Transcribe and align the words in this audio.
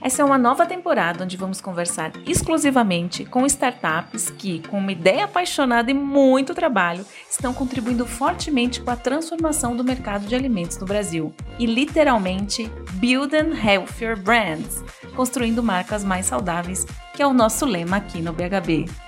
Essa 0.00 0.22
é 0.22 0.24
uma 0.24 0.38
nova 0.38 0.64
temporada 0.64 1.24
onde 1.24 1.36
vamos 1.36 1.60
conversar 1.60 2.12
exclusivamente 2.24 3.24
com 3.24 3.44
startups 3.44 4.30
que, 4.30 4.60
com 4.68 4.78
uma 4.78 4.92
ideia 4.92 5.24
apaixonada 5.24 5.90
e 5.90 5.94
muito 5.94 6.54
trabalho, 6.54 7.04
estão 7.28 7.52
contribuindo 7.52 8.06
fortemente 8.06 8.80
com 8.80 8.90
a 8.90 8.96
transformação 8.96 9.76
do 9.76 9.82
mercado 9.82 10.26
de 10.26 10.34
alimentos 10.34 10.78
no 10.78 10.86
Brasil 10.86 11.34
e 11.58 11.66
literalmente 11.66 12.70
building 12.92 13.52
healthier 13.60 14.16
brands, 14.16 14.84
construindo 15.16 15.62
marcas 15.62 16.04
mais 16.04 16.26
saudáveis, 16.26 16.86
que 17.14 17.22
é 17.22 17.26
o 17.26 17.34
nosso 17.34 17.66
lema 17.66 17.96
aqui 17.96 18.22
no 18.22 18.32
BHB. 18.32 19.07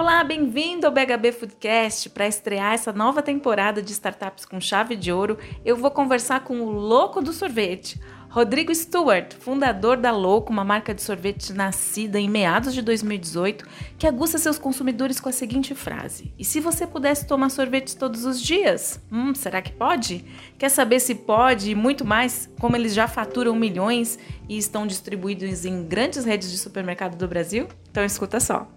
Olá, 0.00 0.22
bem-vindo 0.22 0.86
ao 0.86 0.92
BHB 0.92 1.32
Foodcast. 1.32 2.10
Para 2.10 2.28
estrear 2.28 2.72
essa 2.72 2.92
nova 2.92 3.20
temporada 3.20 3.82
de 3.82 3.90
Startups 3.90 4.44
com 4.44 4.60
Chave 4.60 4.94
de 4.94 5.12
Ouro, 5.12 5.36
eu 5.64 5.76
vou 5.76 5.90
conversar 5.90 6.44
com 6.44 6.60
o 6.60 6.70
louco 6.70 7.20
do 7.20 7.32
sorvete, 7.32 8.00
Rodrigo 8.30 8.72
Stewart, 8.72 9.34
fundador 9.34 9.96
da 9.96 10.12
Louco, 10.12 10.52
uma 10.52 10.62
marca 10.62 10.94
de 10.94 11.02
sorvete 11.02 11.52
nascida 11.52 12.20
em 12.20 12.30
meados 12.30 12.74
de 12.74 12.80
2018, 12.80 13.66
que 13.98 14.06
aguça 14.06 14.38
seus 14.38 14.56
consumidores 14.56 15.18
com 15.18 15.30
a 15.30 15.32
seguinte 15.32 15.74
frase: 15.74 16.32
E 16.38 16.44
se 16.44 16.60
você 16.60 16.86
pudesse 16.86 17.26
tomar 17.26 17.48
sorvete 17.48 17.96
todos 17.96 18.24
os 18.24 18.40
dias? 18.40 19.00
Hum, 19.10 19.34
será 19.34 19.60
que 19.60 19.72
pode? 19.72 20.24
Quer 20.56 20.68
saber 20.68 21.00
se 21.00 21.16
pode 21.16 21.72
e 21.72 21.74
muito 21.74 22.04
mais? 22.04 22.48
Como 22.60 22.76
eles 22.76 22.94
já 22.94 23.08
faturam 23.08 23.56
milhões 23.56 24.16
e 24.48 24.58
estão 24.58 24.86
distribuídos 24.86 25.64
em 25.64 25.82
grandes 25.82 26.24
redes 26.24 26.52
de 26.52 26.58
supermercado 26.58 27.16
do 27.16 27.26
Brasil? 27.26 27.66
Então 27.90 28.04
escuta 28.04 28.38
só. 28.38 28.68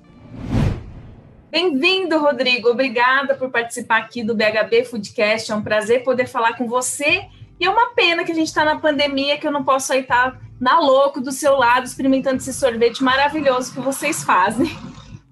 Bem-vindo, 1.51 2.17
Rodrigo. 2.17 2.69
Obrigada 2.69 3.35
por 3.35 3.49
participar 3.49 3.97
aqui 3.97 4.23
do 4.23 4.33
BHB 4.33 4.85
Foodcast. 4.85 5.51
É 5.51 5.55
um 5.55 5.61
prazer 5.61 6.01
poder 6.01 6.25
falar 6.25 6.53
com 6.53 6.65
você. 6.65 7.25
E 7.59 7.65
é 7.65 7.69
uma 7.69 7.93
pena 7.93 8.23
que 8.23 8.31
a 8.31 8.35
gente 8.35 8.47
está 8.47 8.63
na 8.63 8.79
pandemia, 8.79 9.37
que 9.37 9.45
eu 9.45 9.51
não 9.51 9.61
posso 9.61 9.93
estar 9.93 10.31
tá 10.31 10.39
na 10.57 10.79
louco 10.79 11.19
do 11.19 11.29
seu 11.29 11.57
lado, 11.57 11.85
experimentando 11.85 12.37
esse 12.37 12.53
sorvete 12.53 13.03
maravilhoso 13.03 13.73
que 13.73 13.81
vocês 13.81 14.23
fazem. 14.23 14.71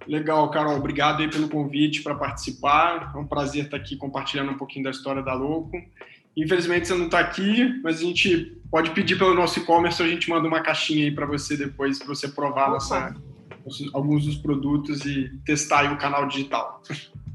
Legal, 0.05 0.51
Carol. 0.51 0.75
Obrigado 0.75 1.21
aí 1.21 1.29
pelo 1.29 1.47
convite 1.47 2.03
para 2.03 2.13
participar. 2.13 3.13
É 3.15 3.17
um 3.17 3.25
prazer 3.25 3.65
estar 3.65 3.77
aqui 3.77 3.95
compartilhando 3.95 4.51
um 4.51 4.57
pouquinho 4.57 4.83
da 4.83 4.91
história 4.91 5.23
da 5.23 5.33
Louco. 5.33 5.71
Infelizmente 6.35 6.85
você 6.85 6.95
não 6.95 7.05
está 7.05 7.19
aqui, 7.19 7.79
mas 7.81 7.99
a 7.99 8.03
gente 8.03 8.61
pode 8.69 8.91
pedir 8.91 9.17
pelo 9.17 9.33
nosso 9.33 9.59
e-commerce, 9.59 10.03
a 10.03 10.07
gente 10.07 10.29
manda 10.29 10.49
uma 10.49 10.59
caixinha 10.59 11.05
aí 11.05 11.11
para 11.11 11.25
você 11.25 11.55
depois, 11.55 11.97
para 11.97 12.07
você 12.07 12.27
provar 12.27 12.69
nossa, 12.69 13.15
alguns 13.93 14.25
dos 14.25 14.35
produtos 14.37 15.05
e 15.05 15.29
testar 15.45 15.91
o 15.91 15.97
canal 15.97 16.27
digital. 16.27 16.81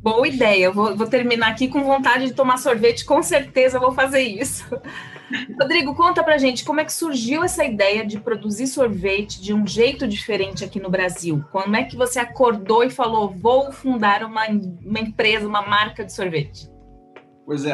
Boa 0.04 0.28
ideia. 0.28 0.70
Vou, 0.70 0.94
vou, 0.94 1.06
terminar 1.06 1.48
aqui 1.48 1.66
com 1.66 1.82
vontade 1.82 2.26
de 2.26 2.34
tomar 2.34 2.58
sorvete, 2.58 3.06
com 3.06 3.22
certeza 3.22 3.80
vou 3.80 3.92
fazer 3.92 4.20
isso. 4.20 4.66
Rodrigo, 5.58 5.94
conta 5.94 6.22
pra 6.22 6.36
gente 6.36 6.62
como 6.62 6.80
é 6.80 6.84
que 6.84 6.92
surgiu 6.92 7.42
essa 7.42 7.64
ideia 7.64 8.04
de 8.04 8.20
produzir 8.20 8.66
sorvete 8.66 9.40
de 9.40 9.54
um 9.54 9.66
jeito 9.66 10.06
diferente 10.06 10.62
aqui 10.62 10.78
no 10.78 10.90
Brasil? 10.90 11.42
Como 11.50 11.74
é 11.74 11.84
que 11.84 11.96
você 11.96 12.18
acordou 12.18 12.84
e 12.84 12.90
falou, 12.90 13.30
vou 13.30 13.72
fundar 13.72 14.22
uma, 14.24 14.46
uma 14.46 15.00
empresa, 15.00 15.48
uma 15.48 15.62
marca 15.62 16.04
de 16.04 16.12
sorvete? 16.12 16.68
Pois 17.46 17.64
é, 17.64 17.72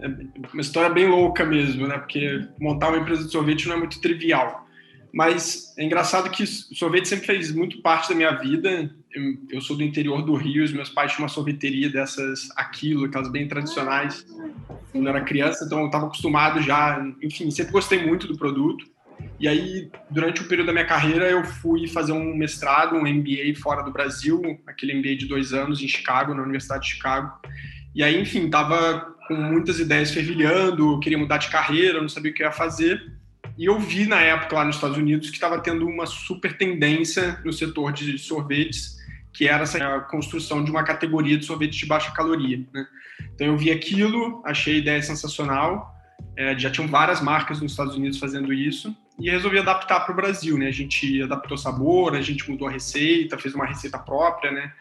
é 0.00 0.08
uma 0.52 0.60
história 0.60 0.90
bem 0.90 1.08
louca 1.08 1.44
mesmo, 1.44 1.88
né? 1.88 1.98
Porque 1.98 2.48
montar 2.60 2.90
uma 2.90 2.98
empresa 2.98 3.24
de 3.24 3.32
sorvete 3.32 3.66
não 3.66 3.74
é 3.74 3.78
muito 3.78 4.00
trivial. 4.00 4.66
Mas 5.12 5.74
é 5.76 5.84
engraçado 5.84 6.30
que 6.30 6.46
sorvete 6.46 7.06
sempre 7.06 7.26
fez 7.26 7.52
muito 7.52 7.82
parte 7.82 8.08
da 8.08 8.14
minha 8.14 8.32
vida. 8.32 8.90
Eu, 9.12 9.36
eu 9.50 9.60
sou 9.60 9.76
do 9.76 9.82
interior 9.82 10.22
do 10.22 10.34
Rio, 10.34 10.64
os 10.64 10.72
meus 10.72 10.88
pais 10.88 11.12
tinham 11.12 11.24
uma 11.24 11.28
sorveteria 11.28 11.90
dessas 11.90 12.48
aquilo, 12.56 13.04
aquelas 13.04 13.30
bem 13.30 13.46
tradicionais, 13.46 14.24
quando 14.90 15.06
eu 15.06 15.08
era 15.08 15.20
criança, 15.20 15.66
então 15.66 15.80
eu 15.80 15.86
estava 15.86 16.06
acostumado 16.06 16.62
já, 16.62 17.04
enfim, 17.22 17.50
sempre 17.50 17.72
gostei 17.72 18.06
muito 18.06 18.26
do 18.26 18.38
produto. 18.38 18.86
E 19.38 19.46
aí, 19.46 19.90
durante 20.10 20.40
o 20.40 20.48
período 20.48 20.68
da 20.68 20.72
minha 20.72 20.86
carreira, 20.86 21.28
eu 21.28 21.44
fui 21.44 21.86
fazer 21.88 22.12
um 22.12 22.34
mestrado, 22.34 22.96
um 22.96 23.02
MBA 23.02 23.54
fora 23.60 23.82
do 23.82 23.90
Brasil, 23.90 24.40
aquele 24.66 24.94
MBA 24.94 25.16
de 25.16 25.26
dois 25.26 25.52
anos 25.52 25.82
em 25.82 25.88
Chicago, 25.88 26.34
na 26.34 26.42
Universidade 26.42 26.84
de 26.84 26.94
Chicago. 26.94 27.38
E 27.94 28.02
aí, 28.02 28.20
enfim, 28.20 28.46
estava 28.46 29.14
com 29.28 29.34
muitas 29.34 29.78
ideias 29.78 30.10
fervilhando, 30.10 30.98
queria 31.00 31.18
mudar 31.18 31.38
de 31.38 31.50
carreira, 31.50 32.00
não 32.00 32.08
sabia 32.08 32.30
o 32.30 32.34
que 32.34 32.42
ia 32.42 32.52
fazer. 32.52 33.11
E 33.62 33.66
eu 33.66 33.78
vi 33.78 34.06
na 34.06 34.20
época 34.20 34.56
lá 34.56 34.64
nos 34.64 34.74
Estados 34.74 34.96
Unidos 34.96 35.30
que 35.30 35.36
estava 35.36 35.56
tendo 35.60 35.86
uma 35.86 36.04
super 36.04 36.58
tendência 36.58 37.38
no 37.44 37.52
setor 37.52 37.92
de 37.92 38.18
sorvetes, 38.18 38.96
que 39.32 39.46
era 39.46 39.62
essa 39.62 40.00
construção 40.00 40.64
de 40.64 40.70
uma 40.72 40.82
categoria 40.82 41.38
de 41.38 41.44
sorvetes 41.44 41.78
de 41.78 41.86
baixa 41.86 42.10
caloria. 42.10 42.58
Né? 42.74 42.84
Então 43.32 43.46
eu 43.46 43.56
vi 43.56 43.70
aquilo, 43.70 44.42
achei 44.44 44.74
a 44.74 44.78
ideia 44.78 45.00
sensacional. 45.00 45.94
É, 46.36 46.58
já 46.58 46.72
tinham 46.72 46.88
várias 46.88 47.20
marcas 47.20 47.60
nos 47.60 47.70
Estados 47.70 47.94
Unidos 47.94 48.18
fazendo 48.18 48.52
isso 48.52 48.96
e 49.16 49.30
resolvi 49.30 49.60
adaptar 49.60 50.00
para 50.00 50.12
o 50.12 50.16
Brasil, 50.16 50.58
né? 50.58 50.66
A 50.66 50.72
gente 50.72 51.22
adaptou 51.22 51.56
sabor, 51.56 52.16
a 52.16 52.20
gente 52.20 52.50
mudou 52.50 52.66
a 52.66 52.70
receita, 52.70 53.38
fez 53.38 53.54
uma 53.54 53.64
receita 53.64 53.96
própria, 53.96 54.50
né? 54.50 54.72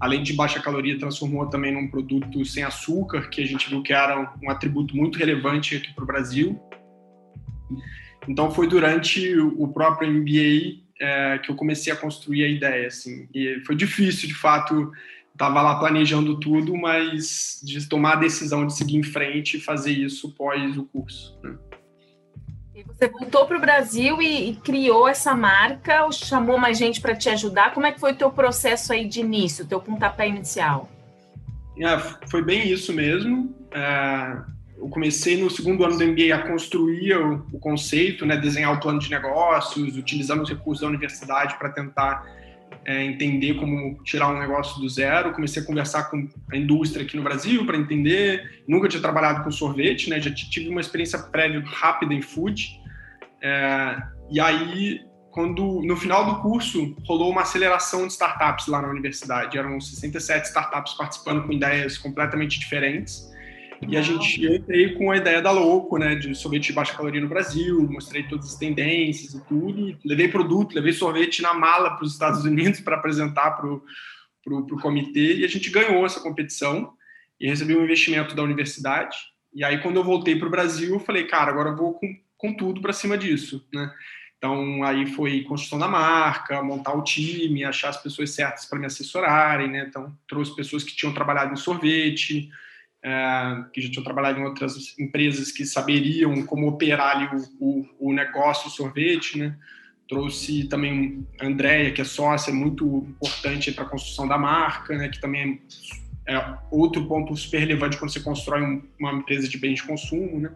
Além 0.00 0.22
de 0.22 0.32
baixa 0.32 0.60
caloria, 0.60 0.98
transformou 0.98 1.46
também 1.50 1.74
num 1.74 1.88
produto 1.88 2.42
sem 2.46 2.62
açúcar, 2.62 3.28
que 3.28 3.42
a 3.42 3.46
gente 3.46 3.68
viu 3.68 3.82
que 3.82 3.92
era 3.92 4.32
um 4.42 4.48
atributo 4.48 4.96
muito 4.96 5.18
relevante 5.18 5.76
aqui 5.76 5.92
para 5.92 6.04
o 6.04 6.06
Brasil. 6.06 6.58
Então 8.28 8.50
foi 8.50 8.66
durante 8.66 9.38
o 9.38 9.68
próprio 9.68 10.10
MBA 10.10 10.80
é, 11.00 11.38
que 11.38 11.50
eu 11.50 11.56
comecei 11.56 11.92
a 11.92 11.96
construir 11.96 12.44
a 12.44 12.48
ideia, 12.48 12.86
assim. 12.86 13.28
E 13.34 13.60
foi 13.66 13.74
difícil, 13.74 14.28
de 14.28 14.34
fato, 14.34 14.92
estava 15.32 15.62
lá 15.62 15.78
planejando 15.78 16.38
tudo, 16.38 16.76
mas 16.76 17.60
de 17.64 17.88
tomar 17.88 18.12
a 18.12 18.16
decisão 18.16 18.66
de 18.66 18.74
seguir 18.74 18.96
em 18.96 19.02
frente 19.02 19.56
e 19.56 19.60
fazer 19.60 19.92
isso 19.92 20.34
pós 20.34 20.76
o 20.76 20.84
curso. 20.84 21.38
Né? 21.42 21.56
Você 22.86 23.08
voltou 23.08 23.46
para 23.46 23.56
o 23.56 23.60
Brasil 23.60 24.20
e, 24.20 24.50
e, 24.50 24.56
criou 24.56 25.08
essa 25.08 25.34
marca, 25.34 26.04
ou 26.04 26.12
chamou 26.12 26.58
mais 26.58 26.76
gente 26.76 27.00
para 27.00 27.14
te 27.14 27.28
ajudar? 27.30 27.72
Como 27.72 27.86
é 27.86 27.92
que 27.92 28.00
foi 28.00 28.12
o 28.12 28.16
teu 28.16 28.30
processo 28.30 28.92
aí 28.92 29.06
de 29.06 29.20
início, 29.20 29.64
o 29.64 29.68
teu 29.68 29.80
pontapé 29.80 30.28
inicial? 30.28 30.88
É, 31.78 31.98
foi 32.28 32.42
bem 32.42 32.68
isso 32.68 32.92
mesmo. 32.92 33.54
É, 33.72 34.42
eu 34.80 34.88
comecei 34.88 35.40
no 35.40 35.50
segundo 35.50 35.84
ano 35.84 35.98
do 35.98 36.04
MBA 36.04 36.34
a 36.34 36.48
construir 36.48 37.14
o, 37.16 37.46
o 37.52 37.58
conceito, 37.58 38.24
né, 38.24 38.36
desenhar 38.36 38.72
o 38.72 38.80
plano 38.80 38.98
de 38.98 39.10
negócios, 39.10 39.96
utilizando 39.96 40.42
os 40.42 40.48
recursos 40.48 40.80
da 40.80 40.88
universidade 40.88 41.58
para 41.58 41.68
tentar 41.68 42.24
é, 42.86 43.04
entender 43.04 43.54
como 43.54 44.02
tirar 44.02 44.28
um 44.28 44.38
negócio 44.38 44.80
do 44.80 44.88
zero. 44.88 45.32
Comecei 45.32 45.62
a 45.62 45.66
conversar 45.66 46.04
com 46.04 46.26
a 46.50 46.56
indústria 46.56 47.04
aqui 47.04 47.16
no 47.16 47.22
Brasil 47.22 47.66
para 47.66 47.76
entender. 47.76 48.62
Nunca 48.66 48.88
tinha 48.88 49.02
trabalhado 49.02 49.44
com 49.44 49.50
sorvete, 49.50 50.08
né? 50.08 50.18
Já 50.18 50.32
tive 50.32 50.70
uma 50.70 50.80
experiência 50.80 51.18
prévia 51.18 51.62
rápida 51.66 52.14
em 52.14 52.22
food. 52.22 52.80
É, 53.42 54.02
e 54.30 54.40
aí, 54.40 55.02
quando 55.30 55.82
no 55.82 55.96
final 55.96 56.24
do 56.24 56.40
curso 56.40 56.96
rolou 57.04 57.30
uma 57.30 57.42
aceleração 57.42 58.06
de 58.06 58.12
startups 58.14 58.66
lá 58.66 58.80
na 58.80 58.88
universidade, 58.88 59.58
eram 59.58 59.78
67 59.78 60.46
startups 60.46 60.94
participando 60.94 61.46
com 61.46 61.52
ideias 61.52 61.98
completamente 61.98 62.58
diferentes. 62.58 63.29
E 63.88 63.96
a 63.96 64.02
gente 64.02 64.42
eu 64.44 64.54
entrei 64.54 64.94
com 64.94 65.10
a 65.10 65.16
ideia 65.16 65.40
da 65.40 65.50
Louco, 65.50 65.98
né, 65.98 66.14
de 66.14 66.34
sorvete 66.34 66.66
de 66.66 66.72
baixa 66.72 66.94
caloria 66.94 67.20
no 67.20 67.28
Brasil, 67.28 67.88
mostrei 67.90 68.24
todas 68.24 68.46
as 68.46 68.56
tendências 68.56 69.34
e 69.34 69.44
tudo. 69.46 69.96
Levei 70.04 70.28
produto, 70.28 70.74
levei 70.74 70.92
sorvete 70.92 71.40
na 71.40 71.54
mala 71.54 71.96
para 71.96 72.04
os 72.04 72.12
Estados 72.12 72.44
Unidos 72.44 72.80
para 72.82 72.96
apresentar 72.96 73.52
para 73.52 73.66
o 73.66 74.80
comitê 74.80 75.36
e 75.38 75.44
a 75.44 75.48
gente 75.48 75.70
ganhou 75.70 76.04
essa 76.04 76.20
competição 76.20 76.92
e 77.40 77.48
recebi 77.48 77.74
um 77.74 77.82
investimento 77.82 78.34
da 78.34 78.42
universidade. 78.42 79.16
E 79.52 79.64
aí, 79.64 79.78
quando 79.78 79.96
eu 79.96 80.04
voltei 80.04 80.36
para 80.36 80.46
o 80.46 80.50
Brasil, 80.50 80.94
eu 80.94 81.00
falei, 81.00 81.24
cara, 81.24 81.50
agora 81.50 81.70
eu 81.70 81.76
vou 81.76 81.94
com, 81.94 82.06
com 82.36 82.54
tudo 82.54 82.80
para 82.80 82.92
cima 82.92 83.16
disso, 83.16 83.66
né? 83.72 83.90
Então, 84.36 84.82
aí 84.84 85.06
foi 85.06 85.42
construção 85.42 85.78
da 85.78 85.88
marca, 85.88 86.62
montar 86.62 86.94
o 86.94 87.02
time, 87.02 87.64
achar 87.64 87.90
as 87.90 88.02
pessoas 88.02 88.30
certas 88.30 88.64
para 88.64 88.78
me 88.78 88.86
assessorarem, 88.86 89.70
né? 89.70 89.86
Então, 89.88 90.16
trouxe 90.26 90.54
pessoas 90.54 90.84
que 90.84 90.96
tinham 90.96 91.12
trabalhado 91.12 91.52
em 91.52 91.56
sorvete, 91.56 92.48
que 93.72 93.80
já 93.80 93.90
tinham 93.90 94.04
trabalhado 94.04 94.38
em 94.38 94.44
outras 94.44 94.98
empresas 94.98 95.50
que 95.50 95.64
saberiam 95.64 96.44
como 96.44 96.68
operar 96.68 97.16
ali 97.16 97.28
o, 97.58 97.86
o, 97.98 98.10
o 98.10 98.12
negócio 98.12 98.68
o 98.68 98.70
sorvete, 98.70 99.38
né? 99.38 99.56
Trouxe 100.08 100.64
também 100.64 101.26
a 101.40 101.46
Andrea, 101.46 101.92
que 101.92 102.00
é 102.00 102.04
sócia, 102.04 102.52
muito 102.52 103.06
importante 103.08 103.72
para 103.72 103.84
a 103.84 103.88
construção 103.88 104.28
da 104.28 104.36
marca, 104.36 104.96
né? 104.96 105.08
Que 105.08 105.20
também 105.20 105.62
é 106.28 106.54
outro 106.70 107.06
ponto 107.06 107.34
super 107.36 107.58
relevante 107.58 107.96
quando 107.96 108.12
você 108.12 108.20
constrói 108.20 108.62
um, 108.62 108.82
uma 108.98 109.12
empresa 109.12 109.48
de 109.48 109.56
bens 109.56 109.76
de 109.76 109.84
consumo, 109.84 110.40
né? 110.40 110.50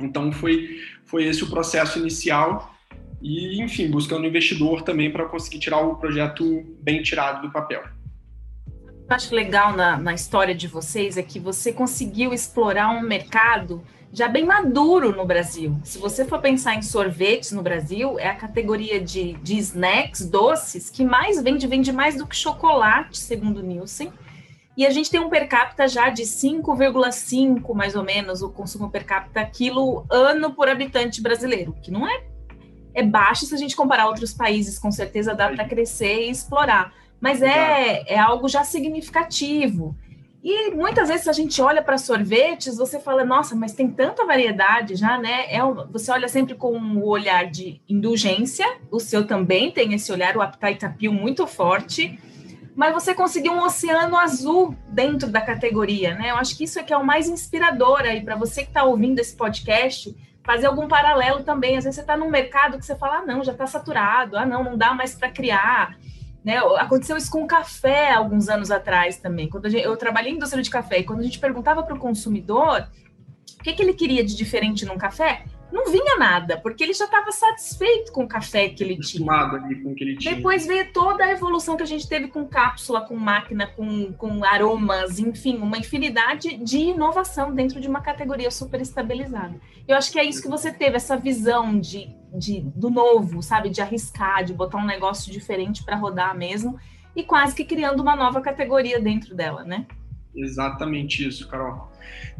Então 0.00 0.32
foi 0.32 0.80
foi 1.04 1.24
esse 1.24 1.44
o 1.44 1.50
processo 1.50 1.98
inicial 1.98 2.74
e 3.22 3.62
enfim 3.62 3.90
buscando 3.90 4.26
investidor 4.26 4.82
também 4.82 5.12
para 5.12 5.26
conseguir 5.26 5.60
tirar 5.60 5.78
o 5.78 5.96
projeto 5.96 6.64
bem 6.82 7.02
tirado 7.02 7.42
do 7.42 7.52
papel 7.52 7.97
eu 9.08 9.16
acho 9.16 9.34
legal 9.34 9.74
na, 9.74 9.96
na 9.96 10.12
história 10.12 10.54
de 10.54 10.68
vocês 10.68 11.16
é 11.16 11.22
que 11.22 11.40
você 11.40 11.72
conseguiu 11.72 12.34
explorar 12.34 12.90
um 12.90 13.00
mercado 13.00 13.82
já 14.12 14.28
bem 14.28 14.44
maduro 14.44 15.14
no 15.16 15.24
Brasil. 15.24 15.78
Se 15.82 15.98
você 15.98 16.24
for 16.24 16.40
pensar 16.40 16.74
em 16.74 16.82
sorvetes 16.82 17.52
no 17.52 17.62
Brasil, 17.62 18.18
é 18.18 18.28
a 18.28 18.34
categoria 18.34 19.00
de, 19.00 19.34
de 19.34 19.56
snacks, 19.58 20.26
doces, 20.28 20.90
que 20.90 21.04
mais 21.04 21.42
vende, 21.42 21.66
vende 21.66 21.92
mais 21.92 22.16
do 22.16 22.26
que 22.26 22.36
chocolate, 22.36 23.18
segundo 23.18 23.62
Nielsen. 23.62 24.12
E 24.76 24.86
a 24.86 24.90
gente 24.90 25.10
tem 25.10 25.20
um 25.20 25.28
per 25.28 25.48
capita 25.48 25.88
já 25.88 26.08
de 26.10 26.22
5,5, 26.22 27.74
mais 27.74 27.96
ou 27.96 28.04
menos, 28.04 28.42
o 28.42 28.50
consumo 28.50 28.90
per 28.90 29.04
capita 29.04 29.44
quilo 29.44 30.06
ano 30.10 30.52
por 30.52 30.68
habitante 30.68 31.20
brasileiro, 31.20 31.74
que 31.82 31.90
não 31.90 32.08
é, 32.08 32.24
é 32.94 33.02
baixo 33.02 33.44
se 33.44 33.54
a 33.54 33.58
gente 33.58 33.74
comparar 33.74 34.06
outros 34.06 34.32
países, 34.32 34.78
com 34.78 34.92
certeza 34.92 35.34
dá 35.34 35.48
para 35.48 35.66
crescer 35.66 36.26
e 36.26 36.30
explorar. 36.30 36.92
Mas 37.20 37.42
é, 37.42 38.04
é 38.06 38.18
algo 38.18 38.48
já 38.48 38.64
significativo. 38.64 39.96
E 40.42 40.70
muitas 40.70 41.08
vezes, 41.08 41.26
a 41.26 41.32
gente 41.32 41.60
olha 41.60 41.82
para 41.82 41.98
sorvetes, 41.98 42.76
você 42.76 43.00
fala, 43.00 43.24
nossa, 43.24 43.56
mas 43.56 43.72
tem 43.72 43.90
tanta 43.90 44.24
variedade 44.24 44.94
já, 44.94 45.18
né? 45.18 45.52
É, 45.52 45.58
você 45.90 46.12
olha 46.12 46.28
sempre 46.28 46.54
com 46.54 46.78
o 46.78 47.08
olhar 47.08 47.46
de 47.46 47.80
indulgência, 47.88 48.64
o 48.90 49.00
seu 49.00 49.26
também 49.26 49.70
tem 49.70 49.92
esse 49.94 50.12
olhar, 50.12 50.36
o 50.36 50.40
appeal 50.40 51.12
muito 51.12 51.46
forte, 51.46 52.18
mas 52.78 52.94
você 52.94 53.12
conseguiu 53.12 53.52
um 53.52 53.60
oceano 53.60 54.16
azul 54.16 54.76
dentro 54.88 55.28
da 55.28 55.40
categoria, 55.40 56.14
né? 56.14 56.30
Eu 56.30 56.36
acho 56.36 56.56
que 56.56 56.62
isso 56.62 56.78
é 56.78 56.84
que 56.84 56.92
é 56.92 56.96
o 56.96 57.04
mais 57.04 57.28
inspirador 57.28 58.02
aí 58.02 58.20
para 58.20 58.36
você 58.36 58.62
que 58.62 58.68
está 58.68 58.84
ouvindo 58.84 59.18
esse 59.18 59.34
podcast, 59.34 60.16
fazer 60.44 60.66
algum 60.66 60.86
paralelo 60.86 61.42
também. 61.42 61.76
Às 61.76 61.82
vezes 61.82 61.96
você 61.96 62.00
está 62.02 62.16
num 62.16 62.30
mercado 62.30 62.78
que 62.78 62.86
você 62.86 62.94
fala, 62.94 63.16
ah, 63.16 63.26
não, 63.26 63.42
já 63.42 63.50
está 63.50 63.66
saturado, 63.66 64.38
ah, 64.38 64.46
não, 64.46 64.62
não 64.62 64.78
dá 64.78 64.94
mais 64.94 65.12
para 65.12 65.28
criar. 65.28 65.98
Né? 66.44 66.56
Aconteceu 66.78 67.16
isso 67.16 67.30
com 67.30 67.42
o 67.42 67.46
café 67.46 68.12
alguns 68.12 68.48
anos 68.48 68.70
atrás 68.70 69.18
também. 69.18 69.48
Quando 69.48 69.68
gente, 69.68 69.84
eu 69.84 69.96
trabalhei 69.96 70.32
em 70.32 70.36
indústria 70.36 70.62
de 70.62 70.70
café 70.70 70.98
e 70.98 71.04
quando 71.04 71.20
a 71.20 71.24
gente 71.24 71.38
perguntava 71.38 71.82
para 71.82 71.94
o 71.94 71.98
consumidor 71.98 72.86
o 73.58 73.62
que, 73.62 73.72
que 73.72 73.82
ele 73.82 73.94
queria 73.94 74.24
de 74.24 74.36
diferente 74.36 74.86
num 74.86 74.96
café, 74.96 75.44
não 75.70 75.90
vinha 75.90 76.16
nada, 76.16 76.56
porque 76.56 76.82
ele 76.82 76.94
já 76.94 77.04
estava 77.04 77.30
satisfeito 77.30 78.10
com 78.12 78.24
o 78.24 78.28
café 78.28 78.68
que 78.68 78.82
ele 78.82 78.98
tinha. 78.98 79.30
Ali 79.32 79.82
com 79.82 79.90
o 79.90 79.94
que 79.94 80.02
ele 80.02 80.16
tinha. 80.16 80.34
Depois 80.34 80.66
veio 80.66 80.90
toda 80.92 81.24
a 81.24 81.30
evolução 81.30 81.76
que 81.76 81.82
a 81.82 81.86
gente 81.86 82.08
teve 82.08 82.28
com 82.28 82.46
cápsula, 82.46 83.02
com 83.02 83.16
máquina, 83.16 83.66
com, 83.66 84.12
com 84.12 84.44
aromas, 84.44 85.18
enfim, 85.18 85.58
uma 85.58 85.76
infinidade 85.76 86.56
de 86.56 86.78
inovação 86.78 87.54
dentro 87.54 87.80
de 87.80 87.88
uma 87.88 88.00
categoria 88.00 88.50
super 88.50 88.80
estabilizada. 88.80 89.60
Eu 89.86 89.96
acho 89.96 90.10
que 90.10 90.18
é 90.18 90.24
isso 90.24 90.40
que 90.40 90.48
você 90.48 90.72
teve, 90.72 90.96
essa 90.96 91.16
visão 91.16 91.78
de, 91.78 92.08
de 92.32 92.60
do 92.74 92.88
novo, 92.88 93.42
sabe? 93.42 93.68
De 93.68 93.82
arriscar, 93.82 94.44
de 94.44 94.54
botar 94.54 94.78
um 94.78 94.86
negócio 94.86 95.30
diferente 95.30 95.84
para 95.84 95.96
rodar 95.96 96.36
mesmo, 96.36 96.78
e 97.14 97.22
quase 97.22 97.54
que 97.54 97.64
criando 97.64 98.00
uma 98.00 98.16
nova 98.16 98.40
categoria 98.40 98.98
dentro 99.00 99.34
dela, 99.34 99.64
né? 99.64 99.86
Exatamente 100.38 101.26
isso, 101.26 101.48
Carol. 101.48 101.90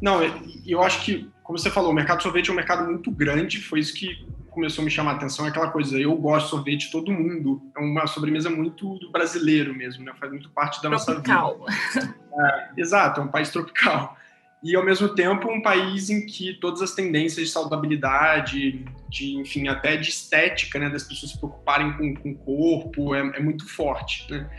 Não, 0.01 0.21
eu 0.67 0.83
acho 0.83 1.05
que 1.05 1.31
como 1.49 1.59
você 1.59 1.71
falou, 1.71 1.93
o 1.93 1.95
mercado 1.95 2.19
de 2.19 2.25
sorvete 2.25 2.51
é 2.51 2.53
um 2.53 2.57
mercado 2.57 2.85
muito 2.85 3.11
grande, 3.11 3.59
foi 3.59 3.81
isso 3.81 3.95
que 3.95 4.23
começou 4.51 4.83
a 4.83 4.85
me 4.85 4.91
chamar 4.91 5.13
a 5.13 5.15
atenção, 5.15 5.47
é 5.47 5.49
aquela 5.49 5.71
coisa, 5.71 5.99
eu 5.99 6.15
gosto 6.15 6.45
de 6.45 6.51
sorvete, 6.51 6.93
todo 6.93 7.11
mundo, 7.11 7.63
é 7.75 7.81
uma 7.81 8.07
sobremesa 8.07 8.51
muito 8.51 8.99
do 8.99 9.11
brasileiro 9.11 9.75
mesmo, 9.75 10.05
né? 10.05 10.13
faz 10.21 10.31
muito 10.31 10.51
parte 10.51 10.83
da 10.83 10.91
tropical. 10.91 11.59
nossa 11.59 12.01
vida. 12.01 12.15
É, 12.39 12.69
exato, 12.77 13.23
é 13.23 13.25
um 13.25 13.29
país 13.29 13.49
tropical. 13.49 14.15
E, 14.63 14.77
ao 14.77 14.85
mesmo 14.85 15.09
tempo, 15.09 15.51
um 15.51 15.63
país 15.63 16.11
em 16.11 16.27
que 16.27 16.53
todas 16.55 16.83
as 16.83 16.93
tendências 16.93 17.47
de 17.47 17.53
saudabilidade, 17.53 18.85
de, 19.09 19.37
enfim, 19.37 19.69
até 19.69 19.97
de 19.97 20.11
estética, 20.11 20.79
né, 20.79 20.91
das 20.91 21.05
pessoas 21.05 21.33
se 21.33 21.39
preocuparem 21.39 21.93
com, 21.93 22.15
com 22.15 22.31
o 22.33 22.35
corpo, 22.35 23.15
é, 23.15 23.21
é 23.21 23.41
muito 23.41 23.67
forte, 23.67 24.31
né? 24.31 24.51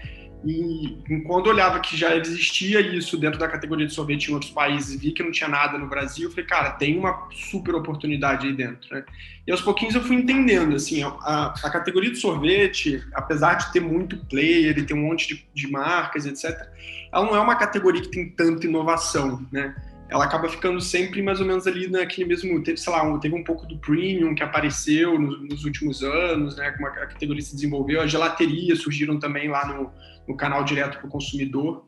E 0.46 0.98
quando 1.28 1.48
olhava 1.48 1.80
que 1.80 1.98
já 1.98 2.16
existia 2.16 2.80
isso 2.80 3.18
dentro 3.18 3.38
da 3.38 3.48
categoria 3.48 3.86
de 3.86 3.94
sorvete 3.94 4.28
em 4.28 4.34
outros 4.34 4.52
países, 4.52 5.00
vi 5.00 5.12
que 5.12 5.22
não 5.22 5.32
tinha 5.32 5.50
nada 5.50 5.78
no 5.78 5.88
Brasil, 5.88 6.26
eu 6.26 6.32
falei, 6.32 6.46
cara, 6.46 6.72
tem 6.72 6.98
uma 6.98 7.28
super 7.32 7.76
oportunidade 7.76 8.48
aí 8.48 8.54
dentro, 8.54 8.88
né? 8.94 9.04
E 9.46 9.52
aos 9.52 9.62
pouquinhos 9.62 9.96
eu 9.96 10.04
fui 10.04 10.16
entendendo, 10.16 10.76
assim, 10.76 11.04
a, 11.04 11.54
a 11.62 11.70
categoria 11.70 12.12
de 12.12 12.18
sorvete, 12.18 13.04
apesar 13.14 13.56
de 13.56 13.72
ter 13.74 13.82
muito 13.82 14.18
player 14.28 14.78
e 14.78 14.86
ter 14.86 14.94
um 14.94 15.08
monte 15.08 15.28
de, 15.28 15.46
de 15.54 15.70
marcas, 15.70 16.26
etc., 16.26 16.70
ela 17.12 17.26
não 17.26 17.36
é 17.36 17.40
uma 17.40 17.56
categoria 17.56 18.02
que 18.02 18.10
tem 18.10 18.30
tanta 18.30 18.66
inovação, 18.66 19.46
né? 19.52 19.76
Ela 20.10 20.26
acaba 20.26 20.50
ficando 20.50 20.82
sempre 20.82 21.22
mais 21.22 21.40
ou 21.40 21.46
menos 21.46 21.68
ali 21.68 21.88
naquele 21.88 22.28
mesmo, 22.28 22.62
teve, 22.64 22.78
sei 22.78 22.92
lá, 22.92 23.04
um, 23.04 23.20
teve 23.20 23.36
um 23.36 23.44
pouco 23.44 23.68
do 23.68 23.78
premium 23.78 24.34
que 24.34 24.42
apareceu 24.42 25.20
nos, 25.20 25.42
nos, 25.48 25.66
últimos 25.66 26.04
anos, 26.04 26.58
né, 26.58 26.72
como 26.72 26.88
a 26.88 26.92
categoria 26.92 27.42
se 27.42 27.54
desenvolveu, 27.54 28.02
a 28.02 28.08
gelateria 28.08 28.76
surgiram 28.76 29.20
também 29.20 29.48
lá 29.48 29.68
no, 29.68 29.92
no 30.28 30.36
canal 30.36 30.64
direto 30.64 30.98
para 30.98 31.08
o 31.08 31.10
consumidor, 31.10 31.86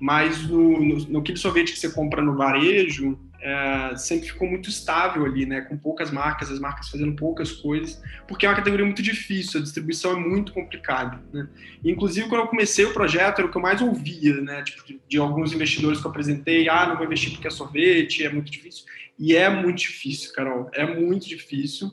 mas 0.00 0.48
no, 0.48 0.80
no, 0.80 0.96
no 1.06 1.18
aquele 1.20 1.38
sorvete 1.38 1.72
que 1.72 1.78
você 1.78 1.90
compra 1.90 2.20
no 2.20 2.36
varejo, 2.36 3.16
é, 3.42 3.96
sempre 3.96 4.28
ficou 4.28 4.48
muito 4.48 4.70
estável 4.70 5.24
ali, 5.24 5.44
né? 5.44 5.62
Com 5.62 5.76
poucas 5.76 6.12
marcas, 6.12 6.48
as 6.48 6.60
marcas 6.60 6.88
fazendo 6.88 7.16
poucas 7.16 7.50
coisas, 7.50 8.00
porque 8.28 8.46
é 8.46 8.48
uma 8.48 8.54
categoria 8.54 8.86
muito 8.86 9.02
difícil, 9.02 9.58
a 9.58 9.62
distribuição 9.62 10.12
é 10.12 10.16
muito 10.16 10.52
complicada, 10.52 11.20
né? 11.32 11.48
Inclusive, 11.84 12.28
quando 12.28 12.42
eu 12.42 12.46
comecei 12.46 12.84
o 12.84 12.92
projeto, 12.92 13.40
era 13.40 13.48
o 13.48 13.50
que 13.50 13.56
eu 13.56 13.62
mais 13.62 13.82
ouvia, 13.82 14.40
né? 14.40 14.62
Tipo, 14.62 14.86
de, 14.86 15.00
de, 15.08 15.18
alguns 15.18 15.52
investidores 15.52 16.00
que 16.00 16.06
eu 16.06 16.10
apresentei, 16.10 16.68
ah, 16.68 16.86
não 16.86 16.96
vou 16.96 17.04
investir 17.04 17.32
porque 17.32 17.48
é 17.48 17.50
sorvete, 17.50 18.24
é 18.24 18.30
muito 18.30 18.50
difícil. 18.50 18.84
E 19.18 19.34
é 19.34 19.50
muito 19.50 19.78
difícil, 19.78 20.32
Carol, 20.32 20.70
é 20.72 20.86
muito 20.86 21.26
difícil. 21.26 21.90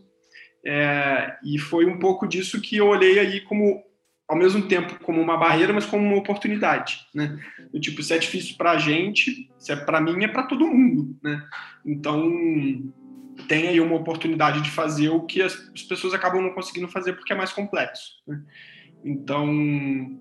É, 0.64 1.36
e 1.44 1.58
foi 1.58 1.86
um 1.86 1.98
pouco 1.98 2.28
disso 2.28 2.62
que 2.62 2.78
eu 2.78 2.88
olhei 2.88 3.18
aí 3.18 3.42
como 3.42 3.84
ao 4.30 4.38
mesmo 4.38 4.62
tempo 4.62 5.00
como 5.04 5.20
uma 5.20 5.36
barreira, 5.36 5.74
mas 5.74 5.88
como 5.88 6.06
uma 6.06 6.18
oportunidade, 6.18 7.08
né? 7.16 7.40
Do 7.74 7.80
tipo, 7.80 8.04
se 8.04 8.14
é 8.14 8.18
difícil 8.20 8.56
para 8.56 8.72
a 8.72 8.78
gente, 8.78 9.50
se 9.58 9.72
é 9.72 9.76
para 9.76 10.00
mim, 10.00 10.24
é 10.24 10.28
para 10.28 10.44
todo 10.44 10.68
mundo, 10.68 11.18
né? 11.24 11.44
Então, 11.84 12.32
tem 13.48 13.68
aí 13.68 13.82
uma 13.82 13.96
oportunidade 13.96 14.62
de 14.62 14.70
fazer 14.70 15.10
o 15.10 15.22
que 15.22 15.42
as, 15.42 15.56
pessoas 15.88 16.14
acabam 16.14 16.44
não 16.44 16.54
conseguindo 16.54 16.88
fazer 16.88 17.14
porque 17.14 17.34
é 17.34 17.36
mais 17.36 17.52
complexo, 17.52 18.22
né? 18.28 18.40
Então, 19.04 19.50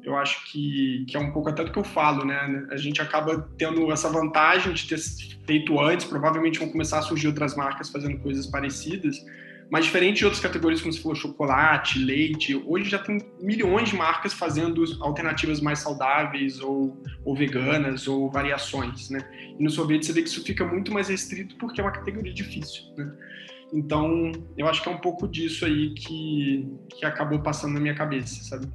eu 0.03 0.17
acho 0.17 0.51
que, 0.51 1.05
que 1.07 1.17
é 1.17 1.21
um 1.21 1.33
pouco 1.33 1.51
até 1.51 1.63
do 1.63 1.71
que 1.71 1.79
eu 1.79 1.85
falo, 1.85 2.25
né? 2.25 2.67
A 2.71 2.77
gente 2.79 3.03
acaba 3.03 3.47
tendo 3.59 3.93
essa 3.93 4.09
vantagem 4.09 4.73
de 4.73 4.89
ter 4.89 4.99
feito 5.45 5.79
antes, 5.79 6.07
provavelmente 6.07 6.61
vão 6.61 6.71
começar 6.71 7.01
a 7.01 7.03
surgir 7.03 7.27
outras 7.27 7.55
marcas 7.55 7.91
fazendo 7.91 8.19
coisas 8.21 8.47
parecidas, 8.47 9.19
mas 9.71 9.85
diferente 9.85 10.19
de 10.19 10.25
outras 10.25 10.43
categorias, 10.43 10.81
como 10.81 10.93
você 10.93 11.01
falou, 11.01 11.15
chocolate, 11.15 11.99
leite, 11.99 12.55
hoje 12.67 12.89
já 12.89 12.99
tem 12.99 13.21
milhões 13.41 13.91
de 13.91 13.97
marcas 13.97 14.33
fazendo 14.33 14.83
alternativas 15.01 15.61
mais 15.61 15.81
saudáveis 15.81 16.61
ou, 16.61 17.03
ou 17.25 17.37
veganas 17.37 18.09
ou 18.09 18.31
variações, 18.31 19.11
né? 19.11 19.21
E 19.59 19.63
no 19.63 19.69
sorvete 19.69 20.07
você 20.07 20.13
vê 20.13 20.23
que 20.23 20.29
isso 20.29 20.43
fica 20.43 20.65
muito 20.65 20.93
mais 20.93 21.09
restrito 21.09 21.57
porque 21.57 21.81
é 21.81 21.85
uma 21.85 21.93
categoria 21.93 22.33
difícil, 22.33 22.83
né? 22.97 23.13
Então, 23.73 24.33
eu 24.57 24.67
acho 24.67 24.83
que 24.83 24.89
é 24.89 24.93
um 24.93 24.99
pouco 24.99 25.29
disso 25.29 25.67
aí 25.67 25.93
que, 25.93 26.67
que 26.99 27.05
acabou 27.05 27.41
passando 27.41 27.75
na 27.75 27.81
minha 27.81 27.95
cabeça, 27.95 28.43
sabe? 28.45 28.67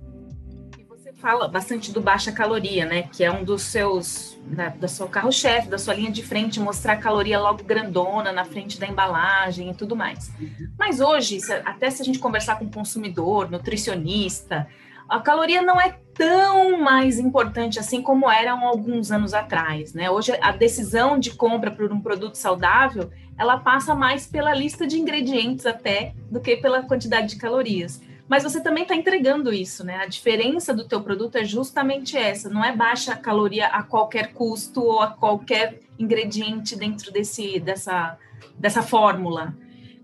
Fala 1.24 1.48
bastante 1.48 1.94
do 1.94 2.02
baixa 2.02 2.34
caloria, 2.34 2.86
né? 2.86 3.04
Que 3.04 3.24
é 3.24 3.32
um 3.32 3.46
dos 3.46 3.62
seus, 3.62 4.38
da, 4.46 4.68
da 4.68 4.90
seu 4.90 5.08
carro-chefe, 5.08 5.70
da 5.70 5.78
sua 5.78 5.94
linha 5.94 6.12
de 6.12 6.22
frente, 6.22 6.60
mostrar 6.60 6.94
a 6.94 6.98
caloria 6.98 7.40
logo 7.40 7.64
grandona 7.64 8.34
na 8.34 8.44
frente 8.44 8.78
da 8.78 8.86
embalagem 8.86 9.72
e 9.72 9.74
tudo 9.74 9.96
mais. 9.96 10.30
Mas 10.78 11.00
hoje, 11.00 11.40
até 11.64 11.90
se 11.90 12.02
a 12.02 12.06
gente 12.06 12.20
conversar 12.20 12.60
com 12.60 12.70
consumidor, 12.70 13.50
nutricionista, 13.50 14.68
a 15.08 15.22
caloria 15.22 15.62
não 15.62 15.80
é 15.80 15.98
tão 16.14 16.82
mais 16.82 17.18
importante 17.18 17.80
assim 17.80 18.02
como 18.02 18.30
eram 18.30 18.68
alguns 18.68 19.10
anos 19.10 19.34
atrás, 19.34 19.94
né? 19.94 20.12
Hoje 20.12 20.38
a 20.42 20.52
decisão 20.52 21.18
de 21.18 21.32
compra 21.32 21.72
por 21.72 21.90
um 21.90 22.02
produto 22.02 22.36
saudável, 22.36 23.10
ela 23.38 23.58
passa 23.58 23.96
mais 23.96 24.28
pela 24.28 24.54
lista 24.54 24.86
de 24.86 25.00
ingredientes 25.00 25.66
até 25.66 26.14
do 26.30 26.42
que 26.42 26.58
pela 26.58 26.84
quantidade 26.84 27.30
de 27.30 27.38
calorias 27.38 28.02
mas 28.28 28.44
você 28.44 28.62
também 28.62 28.84
está 28.84 28.96
entregando 28.96 29.54
isso, 29.54 29.84
né? 29.84 29.98
A 29.98 30.06
diferença 30.06 30.74
do 30.74 30.88
teu 30.88 31.02
produto 31.02 31.38
é 31.38 31.44
justamente 31.44 32.18
essa, 32.18 32.50
não 32.50 32.64
é 32.64 32.76
baixa 32.76 33.16
caloria 33.16 33.68
a 33.68 33.84
qualquer 33.84 34.34
custo 34.34 34.82
ou 34.82 35.02
a 35.02 35.08
qualquer 35.08 35.80
ingrediente 36.00 36.76
dentro 36.76 37.12
desse, 37.12 37.60
dessa, 37.60 38.18
dessa 38.58 38.82
fórmula. 38.82 39.54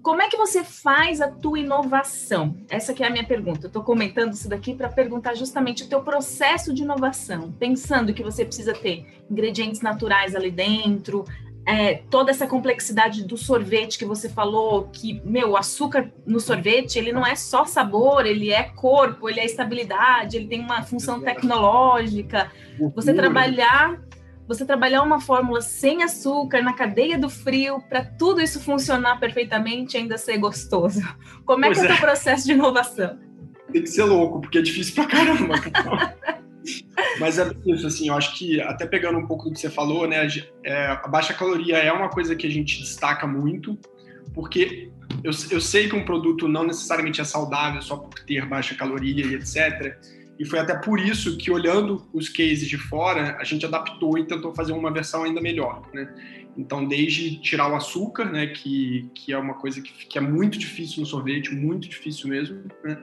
Como 0.02 0.22
é 0.22 0.30
que 0.30 0.38
você 0.38 0.64
faz 0.64 1.20
a 1.20 1.28
tua 1.28 1.60
inovação? 1.60 2.56
Essa 2.70 2.94
que 2.94 3.04
é 3.04 3.08
a 3.08 3.10
minha 3.10 3.26
pergunta. 3.26 3.66
Eu 3.66 3.68
estou 3.68 3.84
comentando 3.84 4.34
isso 4.34 4.48
daqui 4.48 4.74
para 4.74 4.88
perguntar 4.88 5.34
justamente 5.36 5.84
o 5.84 5.88
teu 5.88 6.02
processo 6.02 6.74
de 6.74 6.84
inovação, 6.84 7.52
pensando 7.60 8.14
que 8.14 8.24
você 8.24 8.46
precisa 8.46 8.74
ter 8.74 9.06
ingredientes 9.30 9.82
naturais 9.82 10.36
ali 10.36 10.52
dentro, 10.52 11.26
é, 11.70 12.02
toda 12.10 12.32
essa 12.32 12.48
complexidade 12.48 13.24
do 13.24 13.38
sorvete 13.38 14.00
que 14.00 14.06
você 14.06 14.28
falou, 14.28 14.90
que, 14.92 15.22
meu, 15.24 15.52
o 15.52 15.56
açúcar 15.56 16.12
no 16.26 16.40
sorvete, 16.40 16.98
ele 16.98 17.14
não 17.14 17.24
é 17.24 17.36
só 17.36 17.64
sabor, 17.64 18.26
ele 18.26 18.52
é 18.52 18.64
corpo, 18.64 19.30
ele 19.30 19.40
é 19.40 19.46
estabilidade, 19.46 20.36
ele 20.36 20.48
tem 20.48 20.62
uma 20.62 20.82
função 20.82 21.22
tecnológica. 21.22 22.52
Você 22.96 23.14
trabalhar, 23.14 24.02
você 24.48 24.66
trabalhar 24.66 25.04
uma 25.04 25.22
fórmula 25.22 25.62
sem 25.62 26.02
açúcar 26.02 26.64
na 26.64 26.74
cadeia 26.74 27.20
do 27.20 27.30
frio 27.30 27.80
para 27.88 28.04
tudo 28.04 28.42
isso 28.42 28.60
funcionar 28.60 29.20
perfeitamente 29.20 29.96
e 29.96 30.00
ainda 30.00 30.18
ser 30.18 30.40
gostoso. 30.40 31.02
Como 31.46 31.66
é 31.66 31.68
pois 31.68 31.82
que 31.82 31.86
é, 31.86 31.92
é 31.92 31.94
o 31.94 32.00
processo 32.00 32.48
de 32.48 32.54
inovação? 32.54 33.20
Tem 33.72 33.84
que 33.84 33.90
ser 33.90 34.06
louco, 34.06 34.42
porque 34.42 34.58
é 34.58 34.62
difícil 34.64 34.96
pra 34.96 35.06
caramba. 35.06 35.54
Mas 37.20 37.38
é 37.40 37.52
isso, 37.66 37.88
assim, 37.88 38.10
eu 38.10 38.16
acho 38.16 38.38
que 38.38 38.62
até 38.62 38.86
pegando 38.86 39.18
um 39.18 39.26
pouco 39.26 39.46
do 39.46 39.54
que 39.54 39.60
você 39.60 39.70
falou, 39.70 40.08
né, 40.08 40.28
é, 40.64 40.88
a 40.88 41.08
baixa 41.08 41.34
caloria 41.34 41.78
é 41.78 41.92
uma 41.92 42.10
coisa 42.10 42.36
que 42.36 42.48
a 42.48 42.50
gente 42.50 42.80
destaca 42.80 43.26
muito, 43.28 43.78
porque 44.34 44.90
eu, 45.24 45.32
eu 45.52 45.62
sei 45.62 45.90
que 45.90 45.96
um 45.96 46.06
produto 46.06 46.48
não 46.48 46.66
necessariamente 46.66 47.22
é 47.22 47.24
saudável 47.24 47.82
só 47.82 47.98
por 47.98 48.14
ter 48.20 48.46
baixa 48.46 48.76
caloria 48.76 49.26
e 49.26 49.36
etc. 49.36 49.98
e 50.40 50.46
foi 50.46 50.60
até 50.60 50.76
por 50.76 51.00
isso 51.00 51.38
que, 51.38 51.52
olhando 51.52 52.08
os 52.14 52.30
cases 52.30 52.68
de 52.68 52.78
fora, 52.78 53.38
a 53.40 53.44
gente 53.44 53.66
adaptou 53.66 54.18
e 54.18 54.26
tentou 54.26 54.54
fazer 54.54 54.74
uma 54.74 54.92
versão 54.92 55.24
ainda 55.24 55.42
melhor, 55.42 55.82
né? 55.94 56.14
Então, 56.58 56.86
desde 56.86 57.40
tirar 57.42 57.72
o 57.72 57.76
açúcar, 57.76 58.26
né, 58.26 58.48
que, 58.48 59.10
que 59.16 59.32
é 59.32 59.38
uma 59.38 59.54
coisa 59.54 59.82
que, 59.82 60.08
que 60.08 60.18
é 60.18 60.22
muito 60.22 60.58
difícil 60.58 61.00
no 61.00 61.06
sorvete, 61.06 61.54
muito 61.54 61.88
difícil 61.88 62.30
mesmo, 62.30 62.64
né? 62.84 62.98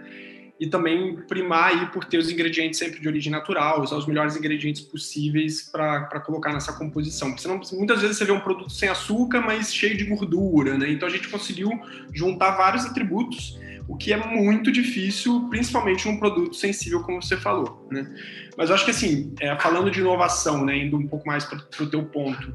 E 0.59 0.67
também 0.67 1.17
primar 1.29 1.69
aí 1.69 1.87
por 1.87 2.05
ter 2.05 2.19
os 2.19 2.31
ingredientes 2.31 2.79
sempre 2.79 2.99
de 2.99 3.07
origem 3.07 3.31
natural, 3.31 3.83
usar 3.83 3.97
os 3.97 4.07
melhores 4.07 4.37
ingredientes 4.37 4.81
possíveis 4.83 5.63
para 5.63 6.21
colocar 6.21 6.53
nessa 6.53 6.73
composição. 6.73 7.29
Porque 7.29 7.43
senão, 7.43 7.61
muitas 7.73 8.01
vezes 8.01 8.17
você 8.17 8.25
vê 8.25 8.33
um 8.33 8.41
produto 8.41 8.71
sem 8.71 8.89
açúcar, 8.89 9.41
mas 9.41 9.75
cheio 9.75 9.97
de 9.97 10.05
gordura, 10.05 10.79
né? 10.79 10.91
Então 10.91 11.07
a 11.07 11.11
gente 11.11 11.29
conseguiu 11.29 11.71
juntar 12.13 12.53
vários 12.53 12.87
atributos, 12.87 13.59
o 13.87 13.97
que 13.97 14.13
é 14.13 14.17
muito 14.17 14.73
difícil, 14.73 15.49
principalmente 15.51 16.09
num 16.09 16.19
produto 16.19 16.57
sensível, 16.57 17.03
como 17.03 17.23
você 17.23 17.37
falou, 17.37 17.87
né? 17.91 18.11
Mas 18.57 18.71
eu 18.71 18.75
acho 18.75 18.85
que 18.85 18.91
assim, 18.91 19.35
é, 19.39 19.55
falando 19.59 19.91
de 19.91 20.01
inovação, 20.01 20.65
né, 20.65 20.79
indo 20.79 20.97
um 20.97 21.07
pouco 21.07 21.27
mais 21.27 21.45
para 21.45 21.59
o 21.59 21.87
teu 21.87 22.03
ponto, 22.07 22.53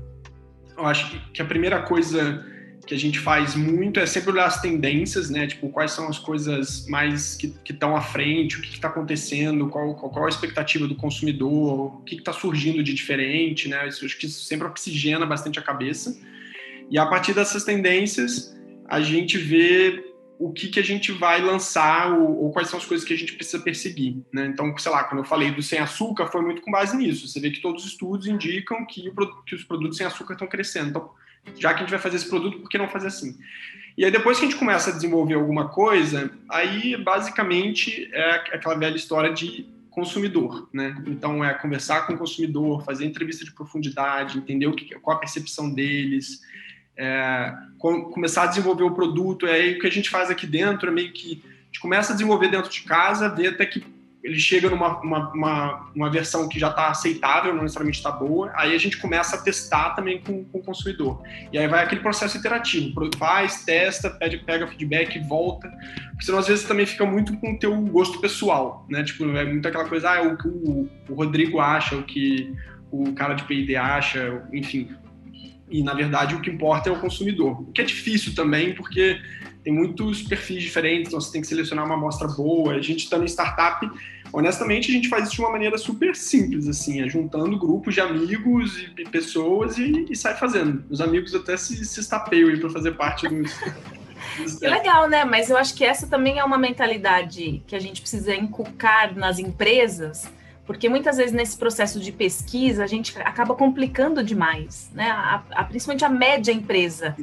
eu 0.76 0.86
acho 0.86 1.22
que 1.32 1.42
a 1.42 1.46
primeira 1.46 1.84
coisa 1.84 2.46
que 2.92 2.96
a 2.96 3.00
gente 3.00 3.20
faz 3.20 3.56
muito 3.56 4.02
é 4.02 4.06
sempre 4.06 4.32
olhar 4.32 4.48
as 4.48 4.60
tendências, 4.60 5.30
né? 5.30 5.48
Tipo, 5.48 5.70
quais 5.70 5.92
são 5.92 6.10
as 6.10 6.20
coisas 6.20 6.86
mais 6.90 7.38
que 7.38 7.56
estão 7.70 7.96
à 7.96 8.02
frente, 8.02 8.58
o 8.58 8.62
que 8.62 8.74
está 8.74 8.90
acontecendo, 8.90 9.70
qual, 9.70 9.96
qual, 9.96 10.12
qual, 10.12 10.26
a 10.26 10.30
expectativa 10.30 10.86
do 10.86 10.96
consumidor, 10.96 11.96
o 11.96 12.02
que 12.02 12.16
está 12.16 12.34
surgindo 12.34 12.84
de 12.84 12.94
diferente, 12.94 13.70
né? 13.70 13.88
Isso, 13.88 14.04
acho 14.04 14.18
que 14.18 14.26
isso 14.26 14.44
sempre 14.44 14.68
oxigena 14.68 15.26
bastante 15.26 15.58
a 15.58 15.62
cabeça. 15.62 16.20
E 16.90 17.00
a 17.00 17.06
partir 17.06 17.34
dessas 17.34 17.64
tendências, 17.64 18.54
a 18.90 19.00
gente 19.00 19.38
vê 19.38 20.04
o 20.38 20.52
que, 20.52 20.68
que 20.68 20.80
a 20.82 20.84
gente 20.84 21.14
vai 21.14 21.40
lançar 21.40 22.12
ou, 22.12 22.44
ou, 22.44 22.52
quais 22.52 22.68
são 22.68 22.78
as 22.78 22.86
coisas 22.86 23.08
que 23.08 23.14
a 23.14 23.18
gente 23.18 23.36
precisa 23.36 23.64
perseguir. 23.64 24.18
Né? 24.34 24.48
Então, 24.48 24.78
sei 24.78 24.92
lá, 24.92 25.06
quando 25.06 25.20
eu 25.20 25.26
falei 25.26 25.50
do 25.52 25.62
sem 25.62 25.80
açúcar, 25.80 26.28
foi 26.28 26.42
muito 26.42 26.62
com 26.62 26.70
base 26.70 26.98
nisso. 26.98 27.26
Você 27.26 27.40
vê 27.40 27.52
que 27.52 27.62
todos 27.62 27.86
os 27.86 27.92
estudos 27.92 28.28
indicam 28.28 28.86
que, 28.86 29.08
o, 29.08 29.44
que 29.44 29.56
os 29.56 29.64
produtos 29.64 29.96
sem 29.96 30.06
açúcar 30.06 30.34
estão 30.34 30.48
crescendo. 30.48 30.90
Então, 30.90 31.21
já 31.58 31.74
que 31.74 31.80
a 31.80 31.80
gente 31.82 31.92
vai 31.92 32.00
fazer 32.00 32.18
esse 32.18 32.30
produto, 32.30 32.60
por 32.60 32.70
que 32.70 32.78
não 32.78 32.88
fazer 32.88 33.08
assim? 33.08 33.38
E 33.98 34.06
aí 34.06 34.12
depois 34.12 34.40
que 34.40 34.46
a 34.46 34.50
gente 34.50 34.60
começa 34.60 34.90
a 34.90 34.94
desenvolver 34.94 35.34
alguma 35.34 35.70
coisa, 35.70 36.32
aí 36.50 36.96
basicamente 36.98 38.10
é 38.14 38.32
aquela 38.54 38.76
velha 38.76 38.96
história 38.96 39.34
de 39.34 39.66
consumidor, 39.90 40.70
né? 40.72 40.96
Então 41.06 41.44
é 41.44 41.54
conversar 41.54 42.08
com 42.08 42.14
o 42.14 42.18
consumidor, 42.18 42.84
fazer 42.84 43.06
entrevista 43.06 43.44
de 43.44 43.52
profundidade, 43.52 44.38
entender 44.38 44.68
o 44.68 44.74
que, 44.74 44.96
qual 44.96 45.18
a 45.18 45.20
percepção 45.20 45.70
deles, 45.70 46.42
é, 46.98 47.54
começar 47.78 48.44
a 48.44 48.48
desenvolver 48.48 48.84
o 48.84 48.96
produto. 48.96 49.46
É 49.46 49.54
aí 49.54 49.76
o 49.76 49.80
que 49.80 49.88
a 49.88 49.92
gente 49.92 50.10
faz 50.10 50.30
aqui 50.30 50.48
dentro 50.48 50.90
é 50.90 50.92
meio 50.92 51.12
que 51.12 51.44
a 51.44 51.66
gente 51.66 51.80
começa 51.82 52.14
a 52.14 52.16
desenvolver 52.16 52.48
dentro 52.50 52.72
de 52.72 52.82
casa, 52.82 53.30
ver 53.30 53.48
até 53.48 53.66
que 53.66 53.84
ele 54.24 54.40
chega 54.40 54.70
numa 54.70 55.00
uma, 55.02 55.34
uma, 55.34 55.92
uma 55.96 56.10
versão 56.10 56.48
que 56.48 56.60
já 56.60 56.70
está 56.70 56.90
aceitável, 56.90 57.54
não 57.54 57.64
necessariamente 57.64 57.98
está 57.98 58.12
boa, 58.12 58.52
aí 58.56 58.76
a 58.76 58.78
gente 58.78 58.98
começa 58.98 59.36
a 59.36 59.42
testar 59.42 59.92
também 59.92 60.22
com, 60.22 60.46
com, 60.46 60.60
o 60.60 60.64
consumidor. 60.64 61.22
E 61.52 61.58
aí 61.58 61.68
vai 61.68 61.84
aquele 61.84 62.02
processo 62.02 62.38
iterativo, 62.38 62.94
faz, 63.18 63.64
testa, 63.64 64.10
pede, 64.10 64.38
pega 64.38 64.68
feedback, 64.68 65.20
volta, 65.28 65.70
porque 66.12 66.26
senão 66.26 66.40
às 66.40 66.48
vezes 66.48 66.66
também 66.66 66.86
fica 66.86 67.06
muito 67.06 67.36
com 67.38 67.54
o 67.54 67.60
teu 67.60 67.76
gosto 67.82 68.20
pessoal, 68.20 68.86
né? 68.90 69.04
Tipo, 69.04 69.26
é 69.36 69.46
muito 69.46 69.68
aquela 69.68 69.88
coisa, 69.88 70.12
ah, 70.12 70.18
é 70.18 70.22
o 70.22 70.38
que 70.38 70.48
o, 70.48 70.90
o 71.10 71.14
Rodrigo 71.14 71.60
acha, 71.60 71.96
o 71.96 72.04
que 72.04 72.54
o 72.92 73.14
cara 73.14 73.34
de 73.34 73.44
P&D 73.46 73.76
acha, 73.76 74.44
enfim. 74.54 74.90
E, 75.70 75.82
na 75.82 75.94
verdade, 75.94 76.36
o 76.36 76.42
que 76.42 76.50
importa 76.50 76.90
é 76.90 76.92
o 76.92 77.00
consumidor. 77.00 77.62
O 77.62 77.72
que 77.72 77.82
é 77.82 77.86
difícil 77.86 78.36
também, 78.36 78.76
porque 78.76 79.18
tem 79.64 79.74
muitos 79.74 80.24
perfis 80.24 80.64
diferentes, 80.64 81.08
então 81.08 81.22
você 81.22 81.32
tem 81.32 81.42
que 81.42 81.48
selecionar 81.48 81.86
uma 81.86 81.96
amostra 81.96 82.28
boa. 82.28 82.74
A 82.74 82.82
gente 82.82 83.04
está 83.04 83.18
no 83.18 83.26
startup, 83.26 83.90
honestamente, 84.34 84.90
a 84.90 84.94
gente 84.94 85.08
faz 85.08 85.26
isso 85.26 85.36
de 85.36 85.42
uma 85.42 85.52
maneira 85.52 85.78
super 85.78 86.16
simples, 86.16 86.68
assim, 86.68 87.02
é 87.02 87.08
juntando 87.08 87.58
grupos 87.58 87.94
de 87.94 88.02
amigos 88.02 88.78
e 88.98 89.04
pessoas 89.06 89.78
e, 89.78 90.06
e 90.10 90.16
sai 90.16 90.36
fazendo. 90.36 90.84
Os 90.90 91.02
amigos 91.02 91.34
até 91.36 91.56
se, 91.58 91.84
se 91.86 92.00
estapeiam 92.00 92.58
para 92.60 92.70
fazer 92.70 92.92
parte 92.94 93.28
dos. 93.28 93.52
Que 94.60 94.68
legal, 94.68 95.10
né? 95.10 95.26
Mas 95.26 95.50
eu 95.50 95.58
acho 95.58 95.74
que 95.76 95.84
essa 95.84 96.08
também 96.08 96.38
é 96.38 96.44
uma 96.44 96.58
mentalidade 96.58 97.62
que 97.66 97.76
a 97.76 97.80
gente 97.80 98.02
precisa 98.02 98.34
inculcar 98.36 99.16
nas 99.16 99.40
empresas 99.40 100.32
porque 100.72 100.88
muitas 100.88 101.18
vezes 101.18 101.34
nesse 101.34 101.58
processo 101.58 102.00
de 102.00 102.14
pesquisa 102.14 102.86
a 102.86 102.88
gente 102.88 103.20
acaba 103.20 103.54
complicando 103.54 104.24
demais, 104.24 104.90
né? 104.94 105.12
A, 105.12 105.44
a, 105.52 105.64
principalmente 105.66 106.06
a 106.06 106.10
média 106.10 106.54
empresa. 106.54 107.14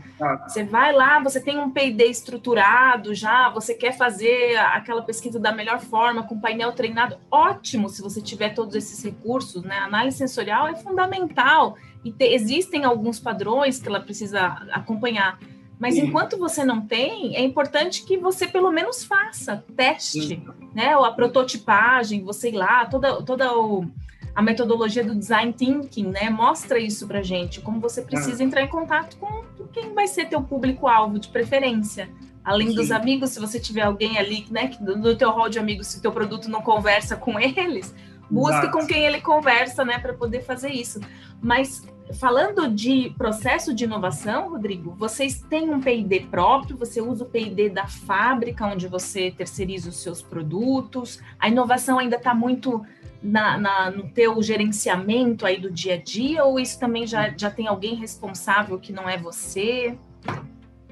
Você 0.47 0.65
vai 0.65 0.93
lá, 0.93 1.19
você 1.19 1.41
tem 1.41 1.59
um 1.59 1.71
P&D 1.71 2.05
estruturado 2.05 3.15
já, 3.15 3.49
você 3.49 3.73
quer 3.73 3.97
fazer 3.97 4.57
aquela 4.57 5.01
pesquisa 5.01 5.41
da 5.41 5.51
melhor 5.51 5.81
forma, 5.81 6.25
com 6.25 6.39
painel 6.39 6.73
treinado, 6.73 7.17
ótimo 7.31 7.89
se 7.89 8.03
você 8.03 8.21
tiver 8.21 8.51
todos 8.51 8.75
esses 8.75 9.03
recursos, 9.03 9.63
né? 9.63 9.79
A 9.79 9.85
análise 9.85 10.19
sensorial 10.19 10.69
é 10.69 10.77
fundamental 10.77 11.75
e 12.05 12.13
te, 12.13 12.27
existem 12.27 12.85
alguns 12.85 13.19
padrões 13.19 13.81
que 13.81 13.89
ela 13.89 14.01
precisa 14.01 14.59
acompanhar. 14.73 15.39
Mas 15.79 15.95
Sim. 15.95 16.07
enquanto 16.07 16.37
você 16.37 16.65
não 16.65 16.81
tem, 16.81 17.37
é 17.37 17.43
importante 17.43 18.05
que 18.05 18.17
você 18.17 18.47
pelo 18.47 18.71
menos 18.73 19.05
faça, 19.05 19.65
teste, 19.77 20.27
Sim. 20.27 20.47
né? 20.75 20.97
Ou 20.97 21.05
a 21.05 21.13
prototipagem, 21.13 22.25
você 22.25 22.49
ir 22.49 22.57
lá, 22.57 22.85
toda, 22.87 23.23
toda 23.23 23.57
o, 23.57 23.87
a 24.35 24.43
metodologia 24.43 25.05
do 25.05 25.15
design 25.15 25.53
thinking, 25.53 26.09
né? 26.09 26.31
Mostra 26.31 26.79
isso 26.79 27.07
pra 27.07 27.23
gente, 27.23 27.61
como 27.61 27.81
você 27.81 28.03
precisa 28.03 28.43
ah. 28.43 28.47
entrar 28.47 28.63
em 28.63 28.69
contato 28.69 29.17
com 29.19 29.45
quem 29.73 29.95
vai 29.95 30.09
ser 30.09 30.29
teu 30.29 30.43
público-alvo 30.43 31.19
de 31.19 31.29
preferência. 31.29 32.09
Além 32.45 32.71
Sim. 32.71 32.75
dos 32.75 32.91
amigos, 32.91 33.31
se 33.31 33.41
você 33.41 33.61
tiver 33.61 33.83
alguém 33.83 34.19
ali, 34.19 34.47
né, 34.51 34.71
do 34.81 35.15
teu 35.15 35.31
hall 35.31 35.49
de 35.49 35.59
amigos, 35.59 35.89
se 35.89 35.99
o 35.99 36.03
teu 36.03 36.11
produto 36.11 36.49
não 36.49 36.63
conversa 36.63 37.17
com 37.17 37.39
eles, 37.39 37.95
busque 38.31 38.59
Exato. 38.59 38.71
com 38.73 38.87
quem 38.87 39.05
ele 39.05 39.21
conversa, 39.21 39.85
né, 39.85 39.99
para 39.99 40.15
poder 40.15 40.43
fazer 40.43 40.71
isso. 40.71 40.99
Mas 41.41 41.87
falando 42.15 42.69
de 42.69 43.13
processo 43.17 43.75
de 43.75 43.85
inovação, 43.85 44.51
Rodrigo, 44.51 44.95
vocês 44.97 45.41
têm 45.43 45.71
um 45.71 45.81
P&D 45.81 46.27
próprio, 46.31 46.77
você 46.77 47.01
usa 47.01 47.25
o 47.25 47.27
P&D 47.29 47.71
da 47.71 47.87
fábrica 47.87 48.67
onde 48.67 48.89
você 48.89 49.31
terceiriza 49.31 49.91
os 49.91 50.03
seus 50.03 50.23
produtos. 50.23 51.21
A 51.39 51.49
inovação 51.49 51.99
ainda 51.99 52.17
está 52.17 52.35
muito 52.35 52.85
na, 53.23 53.59
na, 53.59 53.91
no 53.91 54.09
teu 54.09 54.41
gerenciamento 54.43 55.45
aí 55.45 55.59
do 55.61 55.71
dia 55.71 55.95
a 55.95 55.97
dia 55.97 56.45
ou 56.45 56.59
isso 56.59 56.79
também 56.79 57.07
já, 57.07 57.35
já 57.37 57.51
tem 57.51 57.67
alguém 57.67 57.95
responsável 57.95 58.79
que 58.79 58.93
não 58.93 59.09
é 59.09 59.17
você? 59.17 59.99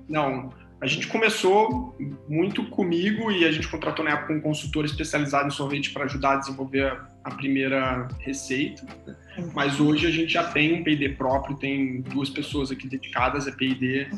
Não, 0.08 0.50
a 0.80 0.86
gente 0.86 1.08
começou 1.08 1.96
muito 2.28 2.64
comigo 2.68 3.30
e 3.30 3.44
a 3.44 3.52
gente 3.52 3.68
contratou 3.68 4.04
na 4.04 4.12
época 4.12 4.32
um 4.32 4.40
consultor 4.40 4.84
especializado 4.84 5.48
em 5.48 5.50
sorvete 5.50 5.92
para 5.92 6.04
ajudar 6.04 6.34
a 6.34 6.36
desenvolver 6.36 7.00
a 7.26 7.34
primeira 7.34 8.06
receita. 8.20 8.86
Né? 9.04 9.16
Mas 9.52 9.80
hoje 9.80 10.06
a 10.06 10.10
gente 10.10 10.32
já 10.32 10.44
tem 10.44 10.74
um 10.74 10.84
P&D 10.84 11.10
próprio, 11.10 11.56
tem 11.56 12.00
duas 12.02 12.30
pessoas 12.30 12.70
aqui 12.70 12.88
dedicadas 12.88 13.48
a 13.48 13.52
P&D 13.52 14.08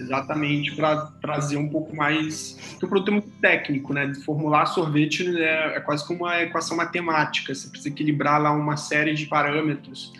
exatamente 0.00 0.74
para 0.74 1.06
trazer 1.22 1.56
um 1.56 1.68
pouco 1.68 1.94
mais... 1.94 2.58
Porque 2.72 2.86
o 2.86 2.88
produto 2.88 3.08
é 3.08 3.12
muito 3.12 3.30
técnico, 3.40 3.94
né? 3.94 4.12
Formular 4.26 4.66
sorvete 4.66 5.24
é, 5.38 5.76
é 5.76 5.80
quase 5.80 6.06
como 6.06 6.24
uma 6.24 6.42
equação 6.42 6.76
matemática, 6.76 7.54
você 7.54 7.68
precisa 7.68 7.88
equilibrar 7.88 8.42
lá 8.42 8.50
uma 8.50 8.76
série 8.76 9.14
de 9.14 9.26
parâmetros. 9.26 10.12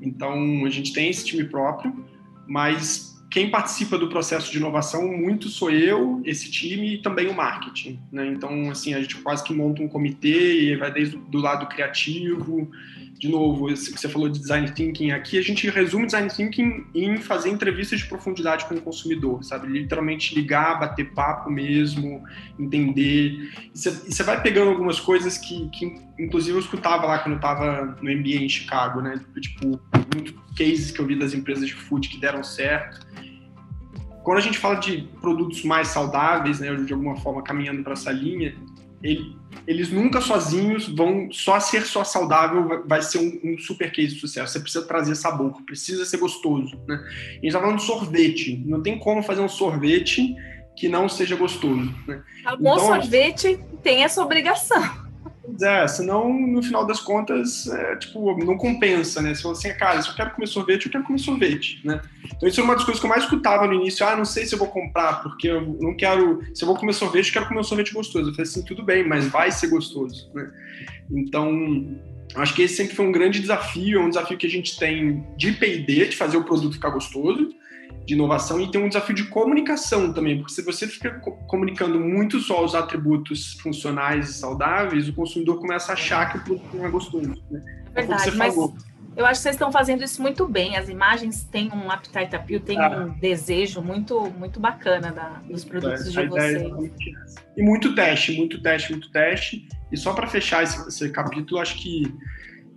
Então, 0.00 0.64
a 0.64 0.70
gente 0.70 0.94
tem 0.94 1.10
esse 1.10 1.26
time 1.26 1.44
próprio, 1.44 2.04
mas 2.48 3.11
quem 3.32 3.50
participa 3.50 3.96
do 3.96 4.08
processo 4.08 4.52
de 4.52 4.58
inovação 4.58 5.08
muito 5.08 5.48
sou 5.48 5.70
eu, 5.70 6.20
esse 6.22 6.50
time 6.50 6.94
e 6.94 6.98
também 6.98 7.28
o 7.28 7.34
marketing. 7.34 7.98
Né? 8.12 8.26
Então, 8.26 8.70
assim, 8.70 8.92
a 8.92 9.00
gente 9.00 9.16
quase 9.16 9.42
que 9.42 9.54
monta 9.54 9.82
um 9.82 9.88
comitê 9.88 10.60
e 10.60 10.76
vai 10.76 10.92
desde 10.92 11.16
do 11.16 11.38
lado 11.38 11.66
criativo. 11.66 12.70
De 13.18 13.28
novo, 13.28 13.68
você 13.68 14.08
falou 14.08 14.28
de 14.28 14.40
design 14.40 14.68
thinking 14.72 15.12
aqui, 15.12 15.38
a 15.38 15.42
gente 15.42 15.70
resume 15.70 16.06
design 16.06 16.28
thinking 16.28 16.84
em 16.92 17.18
fazer 17.18 17.50
entrevistas 17.50 18.00
de 18.00 18.06
profundidade 18.06 18.64
com 18.64 18.74
o 18.74 18.80
consumidor, 18.80 19.44
sabe? 19.44 19.68
Literalmente 19.68 20.34
ligar, 20.34 20.80
bater 20.80 21.12
papo 21.12 21.48
mesmo, 21.48 22.24
entender. 22.58 23.52
E 23.72 23.78
você 23.78 24.22
vai 24.24 24.42
pegando 24.42 24.70
algumas 24.70 24.98
coisas 24.98 25.38
que, 25.38 25.68
que, 25.70 25.94
inclusive, 26.18 26.56
eu 26.56 26.60
escutava 26.60 27.06
lá 27.06 27.18
quando 27.20 27.34
eu 27.34 27.36
estava 27.36 27.96
no 28.02 28.10
MBA 28.10 28.42
em 28.42 28.48
Chicago, 28.48 29.00
né? 29.00 29.20
Tipo, 29.40 29.80
muitos 30.14 30.34
cases 30.56 30.90
que 30.90 31.00
eu 31.00 31.06
vi 31.06 31.16
das 31.16 31.32
empresas 31.32 31.66
de 31.66 31.74
food 31.74 32.08
que 32.08 32.18
deram 32.18 32.42
certo 32.42 33.00
quando 34.22 34.38
a 34.38 34.40
gente 34.40 34.58
fala 34.58 34.76
de 34.76 35.02
produtos 35.20 35.64
mais 35.64 35.88
saudáveis, 35.88 36.60
né, 36.60 36.74
de 36.74 36.92
alguma 36.92 37.16
forma 37.16 37.42
caminhando 37.42 37.82
para 37.82 37.92
essa 37.92 38.12
linha, 38.12 38.54
ele, 39.02 39.36
eles 39.66 39.90
nunca 39.90 40.20
sozinhos 40.20 40.88
vão 40.88 41.30
só 41.30 41.60
ser 41.60 41.82
só 41.82 42.04
saudável 42.04 42.84
vai 42.86 43.02
ser 43.02 43.18
um, 43.18 43.52
um, 43.52 43.58
super 43.58 43.90
case 43.90 44.14
de 44.14 44.20
sucesso. 44.20 44.52
Você 44.52 44.60
precisa 44.60 44.86
trazer 44.86 45.14
sabor, 45.14 45.62
precisa 45.62 46.04
ser 46.04 46.18
gostoso, 46.18 46.78
né? 46.88 46.96
A 46.96 47.34
gente 47.34 47.46
está 47.46 47.60
falando 47.60 47.78
de 47.78 47.84
sorvete, 47.84 48.62
não 48.66 48.82
tem 48.82 48.98
como 48.98 49.22
fazer 49.22 49.40
um 49.40 49.48
sorvete 49.48 50.34
que 50.76 50.88
não 50.88 51.08
seja 51.08 51.36
gostoso. 51.36 51.94
Né? 52.06 52.22
A 52.44 52.56
bom 52.56 52.74
então, 52.74 52.86
sorvete 52.86 53.58
tem 53.82 54.04
essa 54.04 54.22
obrigação. 54.22 55.01
Pois 55.44 55.60
é, 55.62 55.88
senão, 55.88 56.32
no 56.32 56.62
final 56.62 56.86
das 56.86 57.00
contas, 57.00 57.66
é, 57.66 57.96
tipo, 57.96 58.36
não 58.44 58.56
compensa, 58.56 59.20
né? 59.20 59.34
Você, 59.34 59.74
cara, 59.74 60.00
se 60.00 60.08
eu 60.08 60.14
quero 60.14 60.30
comer 60.30 60.46
sorvete, 60.46 60.86
eu 60.86 60.92
quero 60.92 61.04
comer 61.04 61.18
sorvete, 61.18 61.80
né? 61.84 62.00
Então, 62.24 62.48
isso 62.48 62.60
é 62.60 62.64
uma 62.64 62.74
das 62.74 62.84
coisas 62.84 63.00
que 63.00 63.06
eu 63.06 63.10
mais 63.10 63.24
escutava 63.24 63.66
no 63.66 63.74
início. 63.74 64.06
Ah, 64.06 64.16
não 64.16 64.24
sei 64.24 64.46
se 64.46 64.54
eu 64.54 64.58
vou 64.58 64.68
comprar, 64.68 65.22
porque 65.22 65.48
eu 65.48 65.60
não 65.80 65.96
quero... 65.96 66.42
Se 66.54 66.62
eu 66.62 66.68
vou 66.68 66.76
comer 66.76 66.92
sorvete, 66.92 67.26
eu 67.28 67.32
quero 67.32 67.48
comer 67.48 67.60
um 67.60 67.64
sorvete 67.64 67.92
gostoso. 67.92 68.30
Eu 68.30 68.34
falei 68.34 68.48
assim, 68.48 68.64
tudo 68.64 68.84
bem, 68.84 69.06
mas 69.06 69.26
vai 69.26 69.50
ser 69.50 69.66
gostoso, 69.66 70.30
né? 70.32 70.48
Então, 71.10 71.98
acho 72.36 72.54
que 72.54 72.62
esse 72.62 72.76
sempre 72.76 72.94
foi 72.94 73.04
um 73.04 73.12
grande 73.12 73.40
desafio, 73.40 74.00
é 74.00 74.04
um 74.04 74.08
desafio 74.08 74.38
que 74.38 74.46
a 74.46 74.50
gente 74.50 74.78
tem 74.78 75.26
de 75.36 75.52
P&D, 75.52 76.06
de 76.06 76.16
fazer 76.16 76.36
o 76.36 76.44
produto 76.44 76.74
ficar 76.74 76.90
gostoso, 76.90 77.50
de 78.04 78.14
inovação 78.14 78.60
e 78.60 78.70
tem 78.70 78.82
um 78.82 78.88
desafio 78.88 79.14
de 79.14 79.24
comunicação 79.24 80.12
também, 80.12 80.38
porque 80.38 80.52
se 80.52 80.62
você 80.62 80.86
fica 80.86 81.10
comunicando 81.46 82.00
muito 82.00 82.40
só 82.40 82.64
os 82.64 82.74
atributos 82.74 83.54
funcionais 83.54 84.30
e 84.30 84.34
saudáveis, 84.34 85.08
o 85.08 85.12
consumidor 85.12 85.58
começa 85.60 85.92
a 85.92 85.94
achar 85.94 86.32
que 86.32 86.38
o 86.38 86.40
produto 86.42 86.76
não 86.76 86.86
é 86.86 86.90
gostoso. 86.90 87.28
Né? 87.50 87.62
É 87.94 88.02
verdade, 88.02 88.36
mas 88.36 88.56
eu 89.14 89.26
acho 89.26 89.40
que 89.40 89.42
vocês 89.42 89.54
estão 89.54 89.70
fazendo 89.70 90.02
isso 90.02 90.22
muito 90.22 90.48
bem. 90.48 90.76
As 90.76 90.88
imagens 90.88 91.44
têm 91.44 91.70
um 91.70 91.90
appetite 91.90 92.34
appeal, 92.34 92.60
têm 92.60 92.78
ah. 92.78 93.06
um 93.06 93.18
desejo 93.18 93.82
muito 93.82 94.30
muito 94.38 94.58
bacana 94.58 95.12
da, 95.12 95.40
dos 95.48 95.64
produtos 95.64 96.16
é, 96.16 96.22
de 96.22 96.28
vocês. 96.28 96.62
e 97.56 97.62
muito 97.62 97.94
teste, 97.94 98.32
muito 98.36 98.62
teste, 98.62 98.92
muito 98.92 99.10
teste. 99.10 99.68
E 99.90 99.96
só 99.96 100.14
para 100.14 100.26
fechar 100.26 100.62
esse, 100.62 100.88
esse 100.88 101.10
capítulo, 101.10 101.60
acho 101.60 101.76
que 101.76 102.10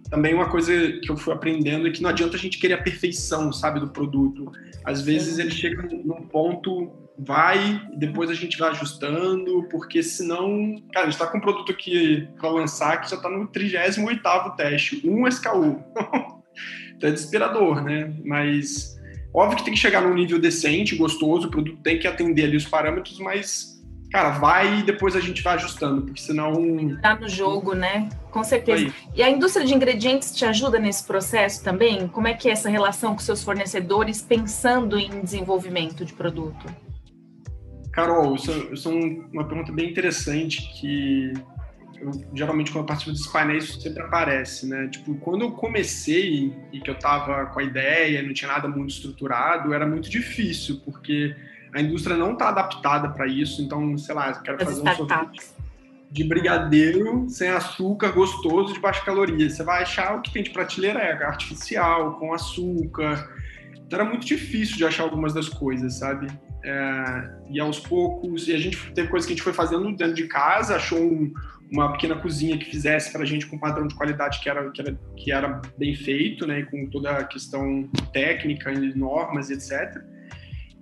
também 0.09 0.33
uma 0.33 0.49
coisa 0.49 0.71
que 1.01 1.09
eu 1.09 1.17
fui 1.17 1.33
aprendendo 1.33 1.87
é 1.87 1.91
que 1.91 2.01
não 2.01 2.09
adianta 2.09 2.35
a 2.35 2.39
gente 2.39 2.59
querer 2.59 2.75
a 2.75 2.81
perfeição, 2.81 3.51
sabe, 3.51 3.79
do 3.79 3.89
produto. 3.89 4.51
Às 4.83 5.01
vezes 5.01 5.39
ele 5.39 5.51
chega 5.51 5.81
num 5.81 6.27
ponto, 6.27 6.91
vai, 7.17 7.81
depois 7.97 8.29
a 8.29 8.33
gente 8.33 8.57
vai 8.57 8.69
ajustando, 8.69 9.67
porque 9.69 10.03
senão, 10.03 10.75
cara, 10.93 11.07
a 11.07 11.09
gente 11.09 11.19
tá 11.19 11.27
com 11.27 11.37
um 11.37 11.41
produto 11.41 11.71
aqui 11.71 12.27
para 12.39 12.49
lançar 12.49 13.01
que 13.01 13.09
já 13.09 13.17
tá 13.17 13.29
no 13.29 13.47
38º 13.47 14.55
teste, 14.55 15.01
um 15.07 15.27
SKU. 15.27 15.83
então 16.95 17.09
é 17.09 17.13
desesperador, 17.13 17.83
né? 17.83 18.13
Mas 18.23 18.99
óbvio 19.33 19.57
que 19.57 19.65
tem 19.65 19.73
que 19.73 19.79
chegar 19.79 20.01
num 20.01 20.13
nível 20.13 20.39
decente, 20.39 20.95
gostoso, 20.95 21.47
o 21.47 21.51
produto 21.51 21.81
tem 21.81 21.97
que 21.97 22.07
atender 22.07 22.45
ali 22.45 22.57
os 22.57 22.65
parâmetros, 22.65 23.17
mas 23.19 23.74
cara, 24.15 24.29
vai 24.29 24.79
e 24.79 24.83
depois 24.83 25.13
a 25.13 25.19
gente 25.19 25.43
vai 25.43 25.55
ajustando, 25.55 26.03
porque 26.03 26.21
senão. 26.21 26.53
Tá 27.01 27.15
no 27.15 27.27
jogo, 27.27 27.75
né? 27.75 28.07
Com 28.31 28.45
certeza. 28.45 28.93
E 29.13 29.21
a 29.21 29.29
indústria 29.29 29.65
de 29.65 29.73
ingredientes 29.73 30.33
te 30.33 30.45
ajuda 30.45 30.79
nesse 30.79 31.05
processo 31.05 31.61
também? 31.61 32.07
Como 32.07 32.25
é 32.25 32.33
que 32.33 32.47
é 32.47 32.53
essa 32.53 32.69
relação 32.69 33.13
com 33.13 33.19
seus 33.19 33.43
fornecedores 33.43 34.21
pensando 34.21 34.97
em 34.97 35.21
desenvolvimento 35.21 36.05
de 36.05 36.13
produto? 36.13 36.65
Carol, 37.91 38.35
isso, 38.35 38.51
isso 38.73 38.89
é 38.89 38.93
uma 39.33 39.43
pergunta 39.43 39.73
bem 39.73 39.89
interessante 39.89 40.61
que 40.79 41.33
eu, 41.99 42.11
geralmente 42.33 42.71
quando 42.71 42.83
eu 42.83 42.87
participo 42.87 43.11
desses 43.11 43.27
painéis 43.27 43.65
isso 43.65 43.81
sempre 43.81 44.01
aparece, 44.01 44.65
né? 44.65 44.87
Tipo, 44.87 45.15
quando 45.15 45.41
eu 45.41 45.51
comecei 45.51 46.53
e 46.71 46.79
que 46.79 46.89
eu 46.89 46.97
tava 46.97 47.47
com 47.47 47.59
a 47.59 47.63
ideia, 47.63 48.21
não 48.21 48.33
tinha 48.33 48.49
nada 48.49 48.67
muito 48.67 48.91
estruturado, 48.91 49.73
era 49.73 49.85
muito 49.85 50.09
difícil, 50.09 50.81
porque 50.85 51.35
a 51.75 51.81
indústria 51.81 52.15
não 52.15 52.31
está 52.31 52.47
adaptada 52.47 53.09
para 53.09 53.27
isso, 53.27 53.61
então, 53.61 53.97
sei 53.97 54.15
lá, 54.15 54.29
eu 54.29 54.41
quero 54.41 54.63
fazer 54.63 54.81
um 54.81 54.95
sorvete 54.95 55.41
de 56.09 56.23
brigadeiro 56.23 57.25
sem 57.29 57.49
açúcar, 57.49 58.13
gostoso, 58.13 58.73
de 58.73 58.79
baixa 58.79 59.03
caloria. 59.03 59.49
Você 59.49 59.61
vai 59.61 59.83
achar 59.83 60.15
o 60.15 60.21
que 60.21 60.31
tem 60.31 60.41
de 60.41 60.51
prateleira 60.51 60.99
é 60.99 61.25
artificial, 61.25 62.17
com 62.17 62.33
açúcar. 62.33 63.29
Então 63.85 63.99
era 63.99 64.07
muito 64.07 64.25
difícil 64.25 64.77
de 64.77 64.85
achar 64.85 65.03
algumas 65.03 65.33
das 65.33 65.49
coisas, 65.49 65.95
sabe? 65.95 66.27
É, 66.63 67.29
e 67.49 67.59
aos 67.59 67.77
poucos, 67.77 68.47
e 68.47 68.53
a 68.53 68.57
gente 68.57 68.77
teve 68.93 69.09
coisas 69.09 69.27
que 69.27 69.33
a 69.33 69.35
gente 69.35 69.43
foi 69.43 69.51
fazendo 69.51 69.93
dentro 69.97 70.13
de 70.13 70.27
casa, 70.27 70.77
achou 70.77 70.99
um, 70.99 71.33
uma 71.69 71.91
pequena 71.91 72.15
cozinha 72.15 72.57
que 72.57 72.65
fizesse 72.71 73.11
para 73.11 73.23
a 73.23 73.25
gente 73.25 73.45
com 73.47 73.57
um 73.57 73.59
padrão 73.59 73.85
de 73.85 73.95
qualidade 73.95 74.39
que 74.39 74.49
era, 74.49 74.71
que 74.71 74.81
era, 74.81 74.99
que 75.17 75.31
era 75.33 75.61
bem 75.77 75.93
feito, 75.93 76.47
né, 76.47 76.63
com 76.63 76.89
toda 76.89 77.11
a 77.11 77.23
questão 77.25 77.89
técnica, 78.13 78.71
normas, 78.95 79.49
etc. 79.49 80.14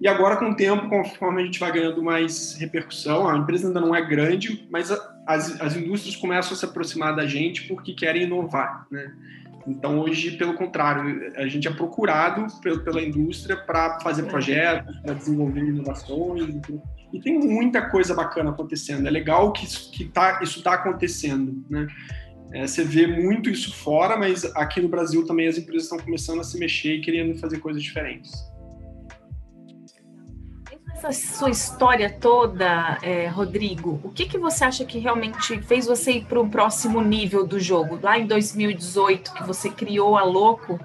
E 0.01 0.07
agora, 0.07 0.37
com 0.37 0.49
o 0.49 0.55
tempo, 0.55 0.89
conforme 0.89 1.41
a 1.41 1.45
gente 1.45 1.59
vai 1.59 1.71
ganhando 1.71 2.03
mais 2.03 2.55
repercussão, 2.55 3.27
a 3.29 3.37
empresa 3.37 3.67
ainda 3.67 3.79
não 3.79 3.95
é 3.95 4.01
grande, 4.01 4.67
mas 4.69 4.91
as, 5.25 5.61
as 5.61 5.75
indústrias 5.75 6.15
começam 6.15 6.53
a 6.53 6.55
se 6.55 6.65
aproximar 6.65 7.15
da 7.15 7.25
gente 7.25 7.67
porque 7.67 7.93
querem 7.93 8.23
inovar, 8.23 8.85
né? 8.91 9.13
Então, 9.65 9.99
hoje, 9.99 10.31
pelo 10.31 10.55
contrário, 10.55 11.31
a 11.37 11.47
gente 11.47 11.69
é 11.69 11.71
procurado 11.71 12.47
pela 12.83 13.01
indústria 13.01 13.55
para 13.55 13.97
fazer 14.01 14.23
projetos, 14.23 14.93
para 14.97 15.13
desenvolver 15.13 15.61
inovações. 15.61 16.61
E 17.13 17.19
tem 17.21 17.39
muita 17.39 17.89
coisa 17.89 18.13
bacana 18.13 18.49
acontecendo. 18.49 19.07
É 19.07 19.09
legal 19.09 19.53
que 19.53 19.63
isso 19.63 19.89
que 19.91 20.03
tá, 20.03 20.41
está 20.43 20.73
acontecendo. 20.73 21.63
Né? 21.69 21.87
É, 22.51 22.67
você 22.67 22.83
vê 22.83 23.07
muito 23.07 23.49
isso 23.49 23.73
fora, 23.73 24.17
mas 24.17 24.43
aqui 24.53 24.81
no 24.81 24.89
Brasil 24.89 25.25
também 25.25 25.47
as 25.47 25.57
empresas 25.57 25.83
estão 25.83 25.97
começando 25.97 26.41
a 26.41 26.43
se 26.43 26.59
mexer 26.59 26.95
e 26.95 27.01
querendo 27.01 27.39
fazer 27.39 27.59
coisas 27.59 27.81
diferentes 27.81 28.51
essa 31.03 31.37
sua 31.37 31.49
história 31.49 32.09
toda, 32.09 32.97
é, 33.01 33.27
Rodrigo, 33.27 33.99
o 34.03 34.09
que, 34.09 34.25
que 34.25 34.37
você 34.37 34.63
acha 34.63 34.85
que 34.85 34.99
realmente 34.99 35.61
fez 35.61 35.85
você 35.85 36.13
ir 36.13 36.25
para 36.25 36.39
o 36.39 36.49
próximo 36.49 37.01
nível 37.01 37.45
do 37.45 37.59
jogo? 37.59 37.99
Lá 38.01 38.17
em 38.17 38.25
2018, 38.25 39.33
que 39.33 39.43
você 39.43 39.69
criou 39.69 40.17
a 40.17 40.23
Louco, 40.23 40.79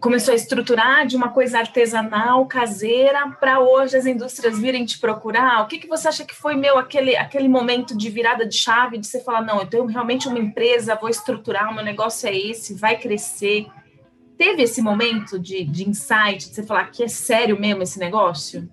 começou 0.00 0.32
a 0.32 0.34
estruturar 0.34 1.06
de 1.06 1.16
uma 1.16 1.28
coisa 1.28 1.58
artesanal, 1.58 2.46
caseira, 2.46 3.30
para 3.38 3.60
hoje 3.60 3.96
as 3.96 4.06
indústrias 4.06 4.58
virem 4.58 4.84
te 4.84 4.98
procurar? 4.98 5.62
O 5.62 5.68
que, 5.68 5.78
que 5.78 5.86
você 5.86 6.08
acha 6.08 6.24
que 6.24 6.34
foi, 6.34 6.56
meu, 6.56 6.76
aquele, 6.76 7.16
aquele 7.16 7.48
momento 7.48 7.96
de 7.96 8.10
virada 8.10 8.44
de 8.44 8.56
chave, 8.56 8.98
de 8.98 9.06
você 9.06 9.20
falar, 9.20 9.42
não, 9.42 9.60
eu 9.60 9.66
tenho 9.66 9.86
realmente 9.86 10.26
uma 10.26 10.38
empresa, 10.38 10.98
vou 11.00 11.08
estruturar, 11.08 11.70
o 11.70 11.74
meu 11.74 11.84
negócio 11.84 12.28
é 12.28 12.36
esse, 12.36 12.74
vai 12.74 12.98
crescer. 12.98 13.66
Teve 14.36 14.62
esse 14.62 14.82
momento 14.82 15.38
de, 15.38 15.64
de 15.64 15.88
insight, 15.88 16.48
de 16.48 16.54
você 16.54 16.62
falar 16.64 16.90
que 16.90 17.04
é 17.04 17.08
sério 17.08 17.58
mesmo 17.58 17.84
esse 17.84 17.98
negócio? 17.98 18.68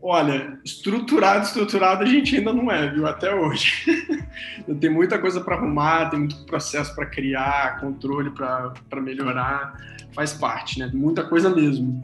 Olha, 0.00 0.58
estruturado, 0.64 1.44
estruturado 1.44 2.04
a 2.04 2.06
gente 2.06 2.36
ainda 2.36 2.52
não 2.52 2.70
é, 2.70 2.88
viu? 2.88 3.06
Até 3.06 3.34
hoje. 3.34 3.84
tem 4.80 4.90
muita 4.90 5.18
coisa 5.18 5.40
para 5.40 5.56
arrumar, 5.56 6.10
tem 6.10 6.20
muito 6.20 6.44
processo 6.46 6.94
para 6.94 7.06
criar, 7.06 7.80
controle 7.80 8.30
para 8.30 9.00
melhorar, 9.00 9.76
faz 10.14 10.32
parte, 10.32 10.78
né? 10.78 10.88
Muita 10.94 11.24
coisa 11.24 11.50
mesmo. 11.50 12.00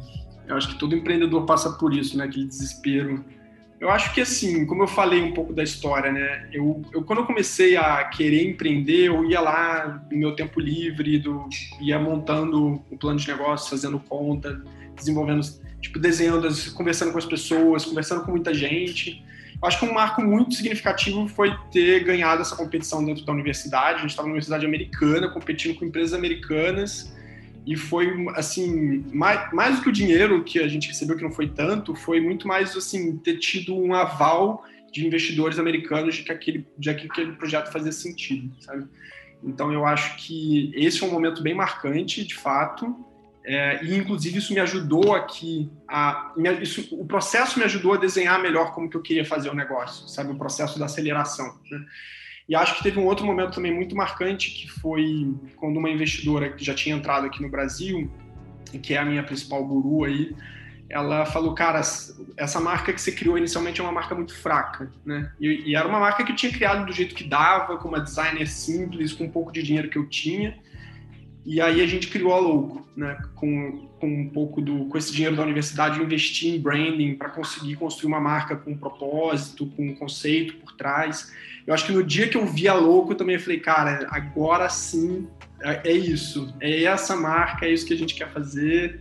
Eu 0.46 0.56
acho 0.56 0.68
que 0.68 0.78
todo 0.78 0.94
empreendedor 0.94 1.46
passa 1.46 1.70
por 1.70 1.94
isso, 1.94 2.18
né? 2.18 2.24
Aquele 2.24 2.46
desespero. 2.46 3.24
Eu 3.80 3.90
acho 3.90 4.12
que 4.12 4.20
assim, 4.20 4.66
como 4.66 4.82
eu 4.82 4.88
falei 4.88 5.22
um 5.22 5.32
pouco 5.32 5.52
da 5.52 5.62
história, 5.62 6.10
né? 6.10 6.48
Eu, 6.52 6.82
eu 6.92 7.04
quando 7.04 7.20
eu 7.20 7.26
comecei 7.26 7.76
a 7.76 8.02
querer 8.04 8.48
empreender, 8.48 9.06
eu 9.06 9.24
ia 9.24 9.40
lá 9.40 10.04
no 10.10 10.18
meu 10.18 10.34
tempo 10.34 10.58
livre, 10.58 11.18
do, 11.18 11.48
ia 11.80 11.98
montando 11.98 12.82
o 12.90 12.98
plano 12.98 13.18
de 13.18 13.28
negócio, 13.28 13.70
fazendo 13.70 14.00
conta, 14.00 14.60
desenvolvendo 14.96 15.42
tipo, 15.84 15.98
desenhando, 15.98 16.48
conversando 16.72 17.12
com 17.12 17.18
as 17.18 17.26
pessoas, 17.26 17.84
conversando 17.84 18.24
com 18.24 18.30
muita 18.30 18.54
gente. 18.54 19.22
Acho 19.62 19.78
que 19.78 19.84
um 19.84 19.92
marco 19.92 20.22
muito 20.22 20.54
significativo 20.54 21.28
foi 21.28 21.54
ter 21.70 22.02
ganhado 22.04 22.40
essa 22.40 22.56
competição 22.56 23.04
dentro 23.04 23.24
da 23.24 23.32
universidade. 23.32 23.98
A 23.98 24.00
gente 24.00 24.10
estava 24.10 24.26
na 24.26 24.32
universidade 24.32 24.64
americana, 24.64 25.28
competindo 25.28 25.78
com 25.78 25.84
empresas 25.84 26.14
americanas. 26.14 27.14
E 27.66 27.76
foi, 27.76 28.26
assim, 28.34 29.04
mais, 29.12 29.52
mais 29.52 29.76
do 29.76 29.82
que 29.82 29.88
o 29.90 29.92
dinheiro 29.92 30.42
que 30.42 30.58
a 30.58 30.68
gente 30.68 30.88
recebeu, 30.88 31.16
que 31.16 31.22
não 31.22 31.30
foi 31.30 31.48
tanto, 31.48 31.94
foi 31.94 32.18
muito 32.18 32.48
mais, 32.48 32.74
assim, 32.76 33.16
ter 33.18 33.38
tido 33.38 33.76
um 33.76 33.94
aval 33.94 34.64
de 34.90 35.06
investidores 35.06 35.58
americanos 35.58 36.14
de 36.14 36.22
que 36.22 36.32
aquele, 36.32 36.66
de 36.78 36.94
que 36.94 37.06
aquele 37.06 37.32
projeto 37.32 37.70
fazia 37.70 37.92
sentido, 37.92 38.50
sabe? 38.60 38.86
Então, 39.42 39.70
eu 39.70 39.84
acho 39.84 40.16
que 40.16 40.72
esse 40.74 41.02
é 41.02 41.06
um 41.06 41.10
momento 41.10 41.42
bem 41.42 41.54
marcante, 41.54 42.24
de 42.24 42.34
fato, 42.34 42.94
é, 43.46 43.84
e 43.84 43.94
inclusive 43.94 44.38
isso 44.38 44.54
me 44.54 44.60
ajudou 44.60 45.14
aqui 45.14 45.70
a 45.86 46.32
isso, 46.62 46.88
o 46.98 47.04
processo 47.04 47.58
me 47.58 47.64
ajudou 47.66 47.92
a 47.92 47.98
desenhar 47.98 48.40
melhor 48.40 48.72
como 48.72 48.88
que 48.88 48.96
eu 48.96 49.02
queria 49.02 49.24
fazer 49.24 49.50
o 49.50 49.54
negócio 49.54 50.08
sabe? 50.08 50.32
O 50.32 50.36
processo 50.36 50.78
da 50.78 50.86
aceleração 50.86 51.54
né? 51.70 51.84
e 52.48 52.56
acho 52.56 52.76
que 52.76 52.82
teve 52.82 52.98
um 52.98 53.04
outro 53.04 53.26
momento 53.26 53.52
também 53.52 53.72
muito 53.72 53.94
marcante 53.94 54.50
que 54.50 54.70
foi 54.70 55.34
quando 55.56 55.76
uma 55.76 55.90
investidora 55.90 56.50
que 56.50 56.64
já 56.64 56.74
tinha 56.74 56.96
entrado 56.96 57.26
aqui 57.26 57.42
no 57.42 57.50
Brasil 57.50 58.10
que 58.82 58.94
é 58.94 58.98
a 58.98 59.04
minha 59.04 59.22
principal 59.22 59.62
guru 59.62 60.04
aí 60.04 60.34
ela 60.88 61.26
falou 61.26 61.54
cara 61.54 61.82
essa 62.38 62.60
marca 62.60 62.94
que 62.94 63.00
você 63.00 63.12
criou 63.12 63.36
inicialmente 63.36 63.78
é 63.78 63.84
uma 63.84 63.92
marca 63.92 64.14
muito 64.14 64.34
fraca 64.34 64.90
né? 65.04 65.30
E, 65.38 65.70
e 65.70 65.76
era 65.76 65.86
uma 65.86 66.00
marca 66.00 66.24
que 66.24 66.32
eu 66.32 66.36
tinha 66.36 66.50
criado 66.50 66.86
do 66.86 66.92
jeito 66.94 67.14
que 67.14 67.24
dava 67.24 67.76
com 67.76 67.88
uma 67.88 68.00
designer 68.00 68.48
simples 68.48 69.12
com 69.12 69.24
um 69.24 69.30
pouco 69.30 69.52
de 69.52 69.62
dinheiro 69.62 69.90
que 69.90 69.98
eu 69.98 70.08
tinha 70.08 70.56
e 71.44 71.60
aí 71.60 71.82
a 71.82 71.86
gente 71.86 72.08
criou 72.08 72.32
a 72.32 72.38
Louco, 72.38 72.86
né? 72.96 73.18
Com, 73.34 73.88
com 74.00 74.06
um 74.06 74.28
pouco 74.30 74.62
do 74.62 74.86
com 74.86 74.96
esse 74.96 75.12
dinheiro 75.12 75.36
da 75.36 75.42
universidade, 75.42 75.98
eu 75.98 76.04
investi 76.04 76.48
em 76.48 76.60
branding 76.60 77.14
para 77.16 77.28
conseguir 77.28 77.76
construir 77.76 78.08
uma 78.08 78.20
marca 78.20 78.56
com 78.56 78.70
um 78.70 78.76
propósito, 78.76 79.66
com 79.76 79.88
um 79.88 79.94
conceito 79.94 80.54
por 80.56 80.72
trás. 80.72 81.32
Eu 81.66 81.74
acho 81.74 81.86
que 81.86 81.92
no 81.92 82.02
dia 82.02 82.28
que 82.28 82.36
eu 82.36 82.46
vi 82.46 82.66
a 82.66 82.74
Louco, 82.74 83.12
eu 83.12 83.16
também 83.16 83.38
falei, 83.38 83.60
cara, 83.60 84.06
agora 84.10 84.68
sim 84.68 85.28
é, 85.62 85.90
é 85.90 85.92
isso, 85.92 86.54
é 86.60 86.84
essa 86.84 87.14
marca, 87.16 87.66
é 87.66 87.72
isso 87.72 87.86
que 87.86 87.94
a 87.94 87.96
gente 87.96 88.14
quer 88.14 88.30
fazer. 88.30 89.00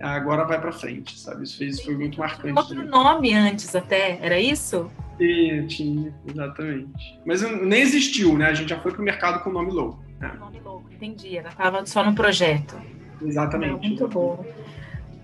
Agora 0.00 0.44
vai 0.44 0.60
para 0.60 0.70
frente, 0.70 1.18
sabe? 1.18 1.42
Isso 1.42 1.58
fez, 1.58 1.82
foi 1.82 1.96
muito 1.96 2.18
marcante. 2.18 2.56
Outro 2.56 2.74
também. 2.74 2.90
nome 2.90 3.34
antes 3.34 3.74
até, 3.74 4.18
era 4.22 4.38
isso? 4.38 4.90
Tinha, 5.18 5.66
tinha, 5.66 6.14
exatamente. 6.26 7.18
Mas 7.26 7.42
nem 7.42 7.80
existiu, 7.80 8.38
né? 8.38 8.46
A 8.46 8.54
gente 8.54 8.68
já 8.68 8.78
foi 8.78 8.92
pro 8.92 9.02
mercado 9.02 9.42
com 9.42 9.50
o 9.50 9.52
nome 9.52 9.72
louco. 9.72 10.07
Né? 10.18 10.32
Nome 10.38 10.60
louco, 10.60 10.92
entendi. 10.92 11.36
Ela 11.36 11.48
estava 11.48 11.86
só 11.86 12.04
no 12.04 12.14
projeto. 12.14 12.76
Exatamente. 13.22 13.86
Muito 13.86 14.08
bom. 14.08 14.44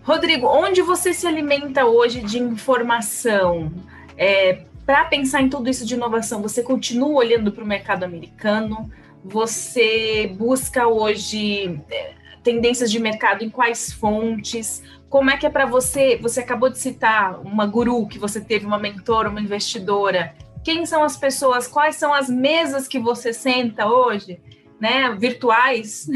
Rodrigo, 0.02 0.46
onde 0.46 0.82
você 0.82 1.14
se 1.14 1.26
alimenta 1.26 1.86
hoje 1.86 2.20
de 2.20 2.38
informação? 2.38 3.72
É, 4.16 4.64
para 4.84 5.04
pensar 5.06 5.40
em 5.40 5.48
tudo 5.48 5.70
isso 5.70 5.86
de 5.86 5.94
inovação, 5.94 6.42
você 6.42 6.62
continua 6.62 7.14
olhando 7.14 7.50
para 7.50 7.64
o 7.64 7.66
mercado 7.66 8.04
americano? 8.04 8.90
Você 9.24 10.30
busca 10.36 10.86
hoje 10.86 11.80
é, 11.90 12.12
tendências 12.42 12.90
de 12.90 12.98
mercado 12.98 13.42
em 13.42 13.48
quais 13.48 13.92
fontes? 13.92 14.82
Como 15.08 15.30
é 15.30 15.36
que 15.38 15.46
é 15.46 15.50
para 15.50 15.64
você? 15.64 16.18
Você 16.20 16.40
acabou 16.40 16.68
de 16.68 16.78
citar 16.78 17.40
uma 17.40 17.64
guru 17.64 18.06
que 18.06 18.18
você 18.18 18.40
teve, 18.40 18.66
uma 18.66 18.78
mentora, 18.78 19.30
uma 19.30 19.40
investidora. 19.40 20.34
Quem 20.62 20.84
são 20.84 21.02
as 21.02 21.16
pessoas? 21.16 21.66
Quais 21.66 21.96
são 21.96 22.12
as 22.12 22.28
mesas 22.28 22.86
que 22.86 22.98
você 22.98 23.32
senta 23.32 23.86
hoje? 23.86 24.38
Né, 24.80 25.14
virtuais. 25.14 26.06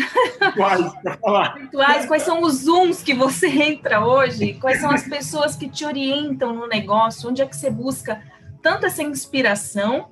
Virtuais, 0.41 0.93
falar. 1.21 1.55
virtuais. 1.55 2.07
Quais 2.07 2.23
são 2.23 2.43
os 2.43 2.65
Zooms 2.65 3.03
que 3.03 3.15
você 3.15 3.49
entra 3.63 4.05
hoje? 4.05 4.55
Quais 4.55 4.81
são 4.81 4.91
as 4.91 5.05
pessoas 5.05 5.57
que 5.57 5.69
te 5.69 5.85
orientam 5.87 6.55
no 6.55 6.67
negócio? 6.67 7.31
Onde 7.31 7.41
é 7.41 7.47
que 7.47 7.57
você 7.57 7.71
busca 7.71 8.23
tanto 8.61 8.85
essa 8.85 9.03
inspiração 9.03 10.11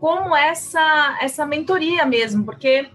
como 0.00 0.36
essa, 0.36 1.16
essa 1.22 1.46
mentoria 1.46 2.04
mesmo? 2.04 2.44
Porque 2.44 2.90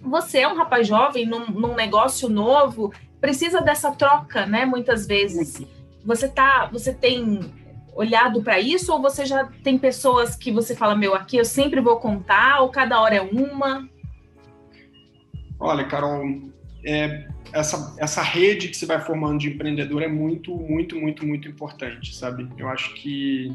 você 0.00 0.38
é 0.38 0.48
um 0.48 0.56
rapaz 0.56 0.86
jovem 0.86 1.26
num, 1.26 1.46
num 1.50 1.74
negócio 1.74 2.28
novo, 2.28 2.92
precisa 3.20 3.60
dessa 3.60 3.90
troca, 3.90 4.46
né? 4.46 4.64
Muitas 4.64 5.06
vezes. 5.06 5.60
Você 6.04 6.28
tá, 6.28 6.66
você 6.72 6.94
tem 6.94 7.52
olhado 7.96 8.42
para 8.42 8.60
isso 8.60 8.92
ou 8.92 9.00
você 9.00 9.24
já 9.24 9.44
tem 9.64 9.78
pessoas 9.78 10.36
que 10.36 10.52
você 10.52 10.76
fala, 10.76 10.94
meu, 10.94 11.14
aqui 11.14 11.38
eu 11.38 11.44
sempre 11.44 11.80
vou 11.80 11.98
contar, 11.98 12.60
ou 12.60 12.68
cada 12.68 13.00
hora 13.00 13.16
é 13.16 13.22
uma? 13.22 13.88
Olha, 15.58 15.84
Carol, 15.84 16.24
é, 16.84 17.26
essa, 17.52 17.94
essa 17.98 18.22
rede 18.22 18.68
que 18.68 18.76
você 18.76 18.86
vai 18.86 19.00
formando 19.00 19.38
de 19.38 19.48
empreendedor 19.48 20.02
é 20.02 20.08
muito, 20.08 20.54
muito, 20.54 20.96
muito, 20.96 21.26
muito 21.26 21.48
importante, 21.48 22.14
sabe? 22.14 22.48
Eu 22.56 22.68
acho 22.68 22.94
que 22.94 23.52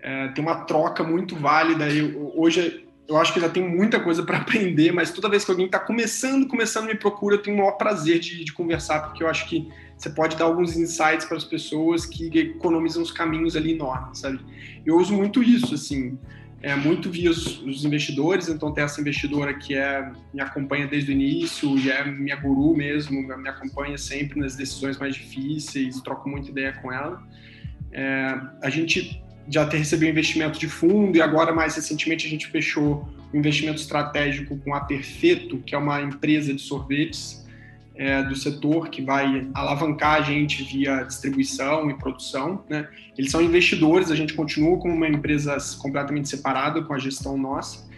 é, 0.00 0.28
tem 0.28 0.44
uma 0.44 0.64
troca 0.64 1.02
muito 1.02 1.36
válida. 1.36 1.88
Eu, 1.88 2.32
hoje 2.36 2.84
eu 3.06 3.16
acho 3.18 3.34
que 3.34 3.40
já 3.40 3.48
tenho 3.48 3.68
muita 3.68 4.00
coisa 4.00 4.22
para 4.22 4.38
aprender, 4.38 4.92
mas 4.92 5.12
toda 5.12 5.28
vez 5.28 5.44
que 5.44 5.50
alguém 5.50 5.66
está 5.66 5.78
começando, 5.78 6.46
começando 6.46 6.86
me 6.86 6.94
procura, 6.94 7.36
eu 7.36 7.42
tenho 7.42 7.56
o 7.56 7.60
maior 7.60 7.72
prazer 7.72 8.18
de, 8.18 8.44
de, 8.44 8.52
conversar, 8.52 9.00
porque 9.00 9.22
eu 9.22 9.28
acho 9.28 9.48
que 9.48 9.68
você 9.96 10.10
pode 10.10 10.36
dar 10.36 10.46
alguns 10.46 10.76
insights 10.76 11.26
para 11.26 11.36
as 11.36 11.44
pessoas 11.44 12.06
que 12.06 12.26
economizam 12.38 13.02
os 13.02 13.10
caminhos 13.10 13.56
ali 13.56 13.72
enormes, 13.72 14.20
sabe? 14.20 14.40
Eu 14.84 14.96
uso 14.96 15.14
muito 15.14 15.42
isso, 15.42 15.74
assim, 15.74 16.18
é 16.64 16.74
muito 16.74 17.10
via 17.10 17.30
os, 17.30 17.60
os, 17.62 17.84
investidores, 17.84 18.48
então 18.48 18.72
tem 18.72 18.82
essa 18.82 18.98
investidora 18.98 19.52
que 19.52 19.74
é 19.74 20.10
me 20.32 20.40
acompanha 20.40 20.86
desde 20.86 21.10
o 21.10 21.12
início 21.12 21.78
e 21.78 21.90
é 21.90 22.02
minha 22.06 22.36
guru 22.36 22.74
mesmo, 22.74 23.20
me 23.36 23.48
acompanha 23.50 23.98
sempre 23.98 24.40
nas 24.40 24.56
decisões 24.56 24.96
mais 24.96 25.14
difíceis, 25.14 26.00
troco 26.00 26.26
muita 26.26 26.50
ideia 26.50 26.72
com 26.72 26.90
ela. 26.90 27.22
É, 27.92 28.40
a 28.62 28.70
gente 28.70 29.22
já 29.46 29.66
ter 29.66 29.76
recebido 29.76 30.08
investimento 30.08 30.58
de 30.58 30.66
fundo 30.66 31.18
e 31.18 31.20
agora 31.20 31.52
mais 31.52 31.76
recentemente 31.76 32.26
a 32.26 32.30
gente 32.30 32.46
fechou 32.46 33.06
um 33.32 33.38
investimento 33.38 33.78
estratégico 33.78 34.56
com 34.56 34.74
a 34.74 34.80
Perfeito, 34.80 35.58
que 35.58 35.74
é 35.74 35.78
uma 35.78 36.00
empresa 36.00 36.54
de 36.54 36.62
sorvetes 36.62 37.43
é, 37.94 38.22
do 38.22 38.34
setor 38.34 38.88
que 38.88 39.00
vai 39.00 39.46
alavancar 39.54 40.14
a 40.14 40.22
gente 40.22 40.62
via 40.64 41.02
distribuição 41.04 41.90
e 41.90 41.94
produção. 41.94 42.64
Né? 42.68 42.88
Eles 43.16 43.30
são 43.30 43.40
investidores, 43.40 44.10
a 44.10 44.16
gente 44.16 44.34
continua 44.34 44.78
como 44.78 44.94
uma 44.94 45.08
empresa 45.08 45.56
completamente 45.80 46.28
separada 46.28 46.82
com 46.82 46.92
a 46.92 46.98
gestão 46.98 47.38
nossa. 47.38 47.88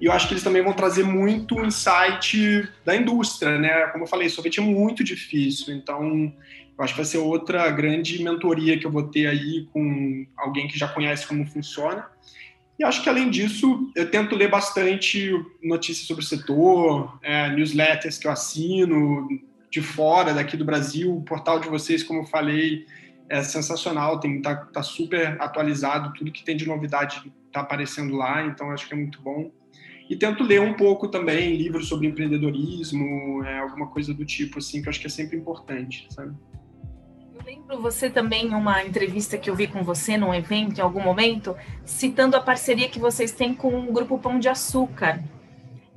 E 0.00 0.06
eu 0.06 0.12
acho 0.12 0.28
que 0.28 0.32
eles 0.32 0.42
também 0.42 0.62
vão 0.62 0.72
trazer 0.72 1.02
muito 1.02 1.62
insight 1.62 2.66
da 2.84 2.96
indústria, 2.96 3.58
né? 3.58 3.86
Como 3.88 4.04
eu 4.04 4.08
falei, 4.08 4.30
sorvete 4.30 4.58
é 4.58 4.62
muito 4.62 5.04
difícil, 5.04 5.74
então 5.74 6.32
eu 6.78 6.84
acho 6.84 6.94
que 6.94 7.00
vai 7.00 7.04
ser 7.04 7.18
outra 7.18 7.70
grande 7.70 8.22
mentoria 8.24 8.78
que 8.78 8.86
eu 8.86 8.90
vou 8.90 9.02
ter 9.02 9.26
aí 9.26 9.68
com 9.70 10.26
alguém 10.38 10.66
que 10.66 10.78
já 10.78 10.88
conhece 10.88 11.26
como 11.26 11.44
funciona. 11.44 12.06
E 12.80 12.84
acho 12.84 13.02
que, 13.02 13.10
além 13.10 13.28
disso, 13.28 13.92
eu 13.94 14.10
tento 14.10 14.34
ler 14.34 14.48
bastante 14.48 15.30
notícias 15.62 16.06
sobre 16.06 16.24
o 16.24 16.26
setor, 16.26 17.18
é, 17.22 17.50
newsletters 17.50 18.16
que 18.16 18.26
eu 18.26 18.30
assino 18.30 19.28
de 19.70 19.82
fora, 19.82 20.32
daqui 20.32 20.56
do 20.56 20.64
Brasil. 20.64 21.14
O 21.14 21.20
portal 21.20 21.60
de 21.60 21.68
vocês, 21.68 22.02
como 22.02 22.20
eu 22.20 22.24
falei, 22.24 22.86
é 23.28 23.42
sensacional, 23.42 24.18
tem 24.18 24.40
tá, 24.40 24.56
tá 24.56 24.82
super 24.82 25.36
atualizado, 25.42 26.14
tudo 26.14 26.32
que 26.32 26.42
tem 26.42 26.56
de 26.56 26.66
novidade 26.66 27.30
está 27.48 27.60
aparecendo 27.60 28.16
lá, 28.16 28.46
então 28.46 28.70
acho 28.70 28.88
que 28.88 28.94
é 28.94 28.96
muito 28.96 29.20
bom. 29.20 29.50
E 30.08 30.16
tento 30.16 30.42
ler 30.42 30.62
um 30.62 30.72
pouco 30.72 31.06
também 31.06 31.56
livros 31.56 31.86
sobre 31.86 32.06
empreendedorismo, 32.06 33.44
é, 33.44 33.58
alguma 33.58 33.88
coisa 33.88 34.14
do 34.14 34.24
tipo, 34.24 34.56
assim, 34.56 34.80
que 34.80 34.88
eu 34.88 34.90
acho 34.90 35.00
que 35.00 35.06
é 35.06 35.10
sempre 35.10 35.36
importante, 35.36 36.08
sabe? 36.08 36.34
Lembro 37.44 37.80
você 37.80 38.10
também, 38.10 38.54
uma 38.54 38.84
entrevista 38.84 39.38
que 39.38 39.48
eu 39.48 39.54
vi 39.54 39.66
com 39.66 39.82
você 39.82 40.16
num 40.16 40.34
evento 40.34 40.78
em 40.78 40.82
algum 40.82 41.00
momento, 41.00 41.56
citando 41.84 42.36
a 42.36 42.40
parceria 42.40 42.88
que 42.88 42.98
vocês 42.98 43.32
têm 43.32 43.54
com 43.54 43.88
o 43.88 43.92
Grupo 43.92 44.18
Pão 44.18 44.38
de 44.38 44.48
Açúcar, 44.48 45.22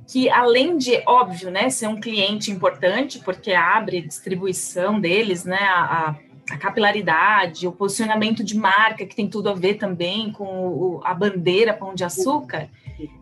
que 0.06 0.28
além 0.28 0.76
de, 0.76 1.02
óbvio, 1.06 1.50
né, 1.50 1.70
ser 1.70 1.88
um 1.88 2.00
cliente 2.00 2.50
importante, 2.50 3.20
porque 3.20 3.52
abre 3.52 4.02
distribuição 4.02 5.00
deles, 5.00 5.44
né, 5.44 5.60
a, 5.60 6.14
a 6.50 6.58
capilaridade, 6.58 7.66
o 7.66 7.72
posicionamento 7.72 8.44
de 8.44 8.56
marca, 8.56 9.06
que 9.06 9.16
tem 9.16 9.28
tudo 9.28 9.48
a 9.48 9.54
ver 9.54 9.74
também 9.74 10.30
com 10.30 10.44
o, 10.44 11.00
a 11.04 11.14
bandeira 11.14 11.72
Pão 11.72 11.94
de 11.94 12.04
Açúcar, 12.04 12.68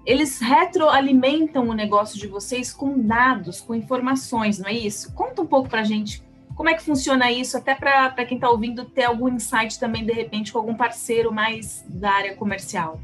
eles 0.05 0.41
retroalimentam 0.41 1.69
o 1.69 1.73
negócio 1.73 2.19
de 2.19 2.27
vocês 2.27 2.73
com 2.73 2.99
dados, 2.99 3.61
com 3.61 3.75
informações, 3.75 4.59
não 4.59 4.69
é 4.69 4.75
isso? 4.75 5.15
Conta 5.15 5.41
um 5.41 5.47
pouco 5.47 5.69
para 5.69 5.83
gente 5.83 6.23
como 6.55 6.69
é 6.69 6.75
que 6.75 6.83
funciona 6.83 7.31
isso, 7.31 7.57
até 7.57 7.75
para 7.75 8.25
quem 8.25 8.37
está 8.37 8.49
ouvindo 8.49 8.85
ter 8.85 9.05
algum 9.05 9.29
insight 9.29 9.79
também, 9.79 10.05
de 10.05 10.13
repente, 10.13 10.53
com 10.53 10.59
algum 10.59 10.75
parceiro 10.75 11.33
mais 11.33 11.85
da 11.89 12.11
área 12.11 12.35
comercial? 12.35 13.01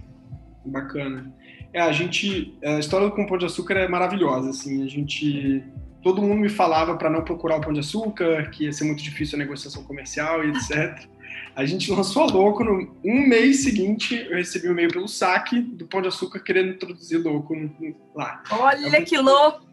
Bacana. 0.64 1.32
É, 1.72 1.80
a 1.80 1.92
gente, 1.92 2.56
a 2.64 2.78
história 2.78 3.08
do 3.08 3.14
Pão 3.14 3.38
de 3.38 3.46
Açúcar 3.46 3.74
é 3.74 3.88
maravilhosa, 3.88 4.50
assim, 4.50 4.82
a 4.84 4.88
gente, 4.88 5.62
todo 6.02 6.22
mundo 6.22 6.40
me 6.40 6.48
falava 6.48 6.96
para 6.96 7.10
não 7.10 7.22
procurar 7.22 7.56
o 7.56 7.60
Pão 7.60 7.72
de 7.72 7.80
Açúcar, 7.80 8.50
que 8.50 8.64
ia 8.64 8.72
ser 8.72 8.84
muito 8.84 9.02
difícil 9.02 9.36
a 9.36 9.38
negociação 9.38 9.84
comercial 9.84 10.44
e 10.44 10.50
etc. 10.50 11.06
A 11.54 11.64
gente 11.64 11.90
lançou 11.90 12.22
a 12.22 12.26
Louco, 12.26 12.62
no 12.62 12.96
um 13.04 13.26
mês 13.26 13.64
seguinte 13.64 14.14
eu 14.30 14.36
recebi 14.36 14.68
um 14.68 14.72
e-mail 14.72 14.90
pelo 14.90 15.08
saque 15.08 15.60
do 15.60 15.86
Pão 15.86 16.00
de 16.00 16.08
Açúcar 16.08 16.40
querendo 16.40 16.70
introduzir 16.70 17.18
Louco 17.18 17.54
lá. 18.14 18.42
Olha 18.50 19.02
que 19.04 19.18
louco! 19.18 19.66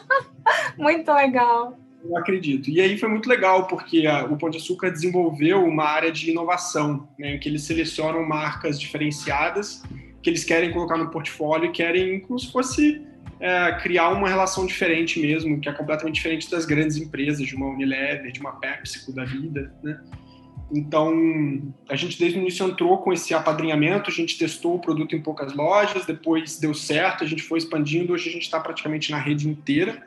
muito 0.78 1.12
legal. 1.12 1.76
Eu 2.02 2.16
acredito. 2.16 2.70
E 2.70 2.80
aí 2.80 2.96
foi 2.96 3.08
muito 3.08 3.28
legal, 3.28 3.66
porque 3.66 4.06
a, 4.06 4.24
o 4.24 4.36
Pão 4.36 4.48
de 4.48 4.56
Açúcar 4.56 4.90
desenvolveu 4.90 5.64
uma 5.64 5.84
área 5.84 6.10
de 6.10 6.30
inovação, 6.30 7.08
né, 7.18 7.34
em 7.34 7.38
que 7.38 7.48
eles 7.48 7.62
selecionam 7.62 8.26
marcas 8.26 8.80
diferenciadas 8.80 9.82
que 10.22 10.28
eles 10.28 10.44
querem 10.44 10.72
colocar 10.72 10.96
no 10.96 11.10
portfólio 11.10 11.66
e 11.66 11.72
querem 11.72 12.20
como 12.20 12.38
se 12.38 12.50
fosse 12.50 13.02
é, 13.38 13.72
criar 13.80 14.10
uma 14.10 14.28
relação 14.28 14.66
diferente 14.66 15.18
mesmo, 15.20 15.60
que 15.60 15.68
é 15.68 15.72
completamente 15.72 16.16
diferente 16.16 16.50
das 16.50 16.66
grandes 16.66 16.96
empresas, 16.96 17.46
de 17.46 17.54
uma 17.54 17.66
Unilever, 17.66 18.30
de 18.30 18.40
uma 18.40 18.52
PepsiCo 18.52 19.12
da 19.12 19.24
vida, 19.24 19.74
né? 19.82 20.00
Então, 20.72 21.12
a 21.88 21.96
gente 21.96 22.16
desde 22.16 22.38
o 22.38 22.42
início 22.42 22.64
entrou 22.64 22.98
com 22.98 23.12
esse 23.12 23.34
apadrinhamento, 23.34 24.08
a 24.08 24.12
gente 24.12 24.38
testou 24.38 24.76
o 24.76 24.78
produto 24.78 25.16
em 25.16 25.20
poucas 25.20 25.52
lojas, 25.52 26.06
depois 26.06 26.60
deu 26.60 26.72
certo, 26.72 27.24
a 27.24 27.26
gente 27.26 27.42
foi 27.42 27.58
expandindo, 27.58 28.12
hoje 28.12 28.28
a 28.28 28.32
gente 28.32 28.42
está 28.42 28.60
praticamente 28.60 29.10
na 29.10 29.18
rede 29.18 29.48
inteira. 29.48 30.00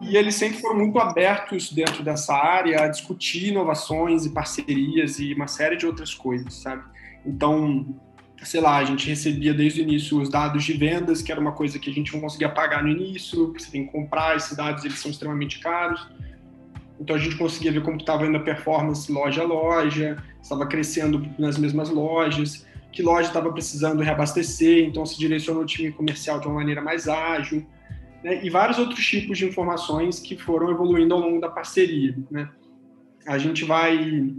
E 0.00 0.16
eles 0.16 0.34
sempre 0.34 0.58
foram 0.58 0.76
muito 0.76 0.98
abertos 0.98 1.70
dentro 1.70 2.02
dessa 2.02 2.34
área 2.34 2.84
a 2.84 2.88
discutir 2.88 3.48
inovações 3.48 4.24
e 4.24 4.30
parcerias 4.30 5.18
e 5.18 5.34
uma 5.34 5.46
série 5.46 5.76
de 5.76 5.84
outras 5.84 6.14
coisas, 6.14 6.54
sabe? 6.54 6.82
Então, 7.24 7.86
sei 8.42 8.62
lá, 8.62 8.78
a 8.78 8.84
gente 8.84 9.06
recebia 9.06 9.52
desde 9.52 9.80
o 9.80 9.82
início 9.82 10.18
os 10.18 10.30
dados 10.30 10.64
de 10.64 10.72
vendas, 10.72 11.20
que 11.20 11.30
era 11.30 11.38
uma 11.38 11.52
coisa 11.52 11.78
que 11.78 11.90
a 11.90 11.92
gente 11.92 12.14
não 12.14 12.20
conseguia 12.20 12.48
pagar 12.48 12.82
no 12.82 12.88
início, 12.88 13.52
você 13.52 13.70
tem 13.70 13.84
que 13.84 13.92
comprar 13.92 14.36
esses 14.36 14.56
dados, 14.56 14.84
eles 14.86 14.98
são 14.98 15.10
extremamente 15.10 15.60
caros. 15.60 16.08
Então 16.98 17.14
a 17.14 17.18
gente 17.18 17.36
conseguia 17.36 17.70
ver 17.70 17.82
como 17.82 17.98
estava 17.98 18.26
indo 18.26 18.38
a 18.38 18.40
performance 18.40 19.10
loja 19.12 19.42
a 19.42 19.44
loja, 19.44 20.22
estava 20.42 20.66
crescendo 20.66 21.28
nas 21.38 21.58
mesmas 21.58 21.90
lojas, 21.90 22.66
que 22.90 23.02
loja 23.02 23.28
estava 23.28 23.52
precisando 23.52 24.02
reabastecer, 24.02 24.86
então 24.86 25.04
se 25.04 25.18
direcionou 25.18 25.62
o 25.62 25.66
time 25.66 25.92
comercial 25.92 26.40
de 26.40 26.46
uma 26.46 26.56
maneira 26.56 26.80
mais 26.80 27.06
ágil 27.06 27.66
né, 28.22 28.44
e 28.44 28.50
vários 28.50 28.78
outros 28.78 29.04
tipos 29.04 29.38
de 29.38 29.46
informações 29.46 30.20
que 30.20 30.36
foram 30.36 30.70
evoluindo 30.70 31.14
ao 31.14 31.20
longo 31.20 31.40
da 31.40 31.48
parceria. 31.48 32.16
Né. 32.30 32.48
A 33.26 33.38
gente 33.38 33.64
vai, 33.64 34.34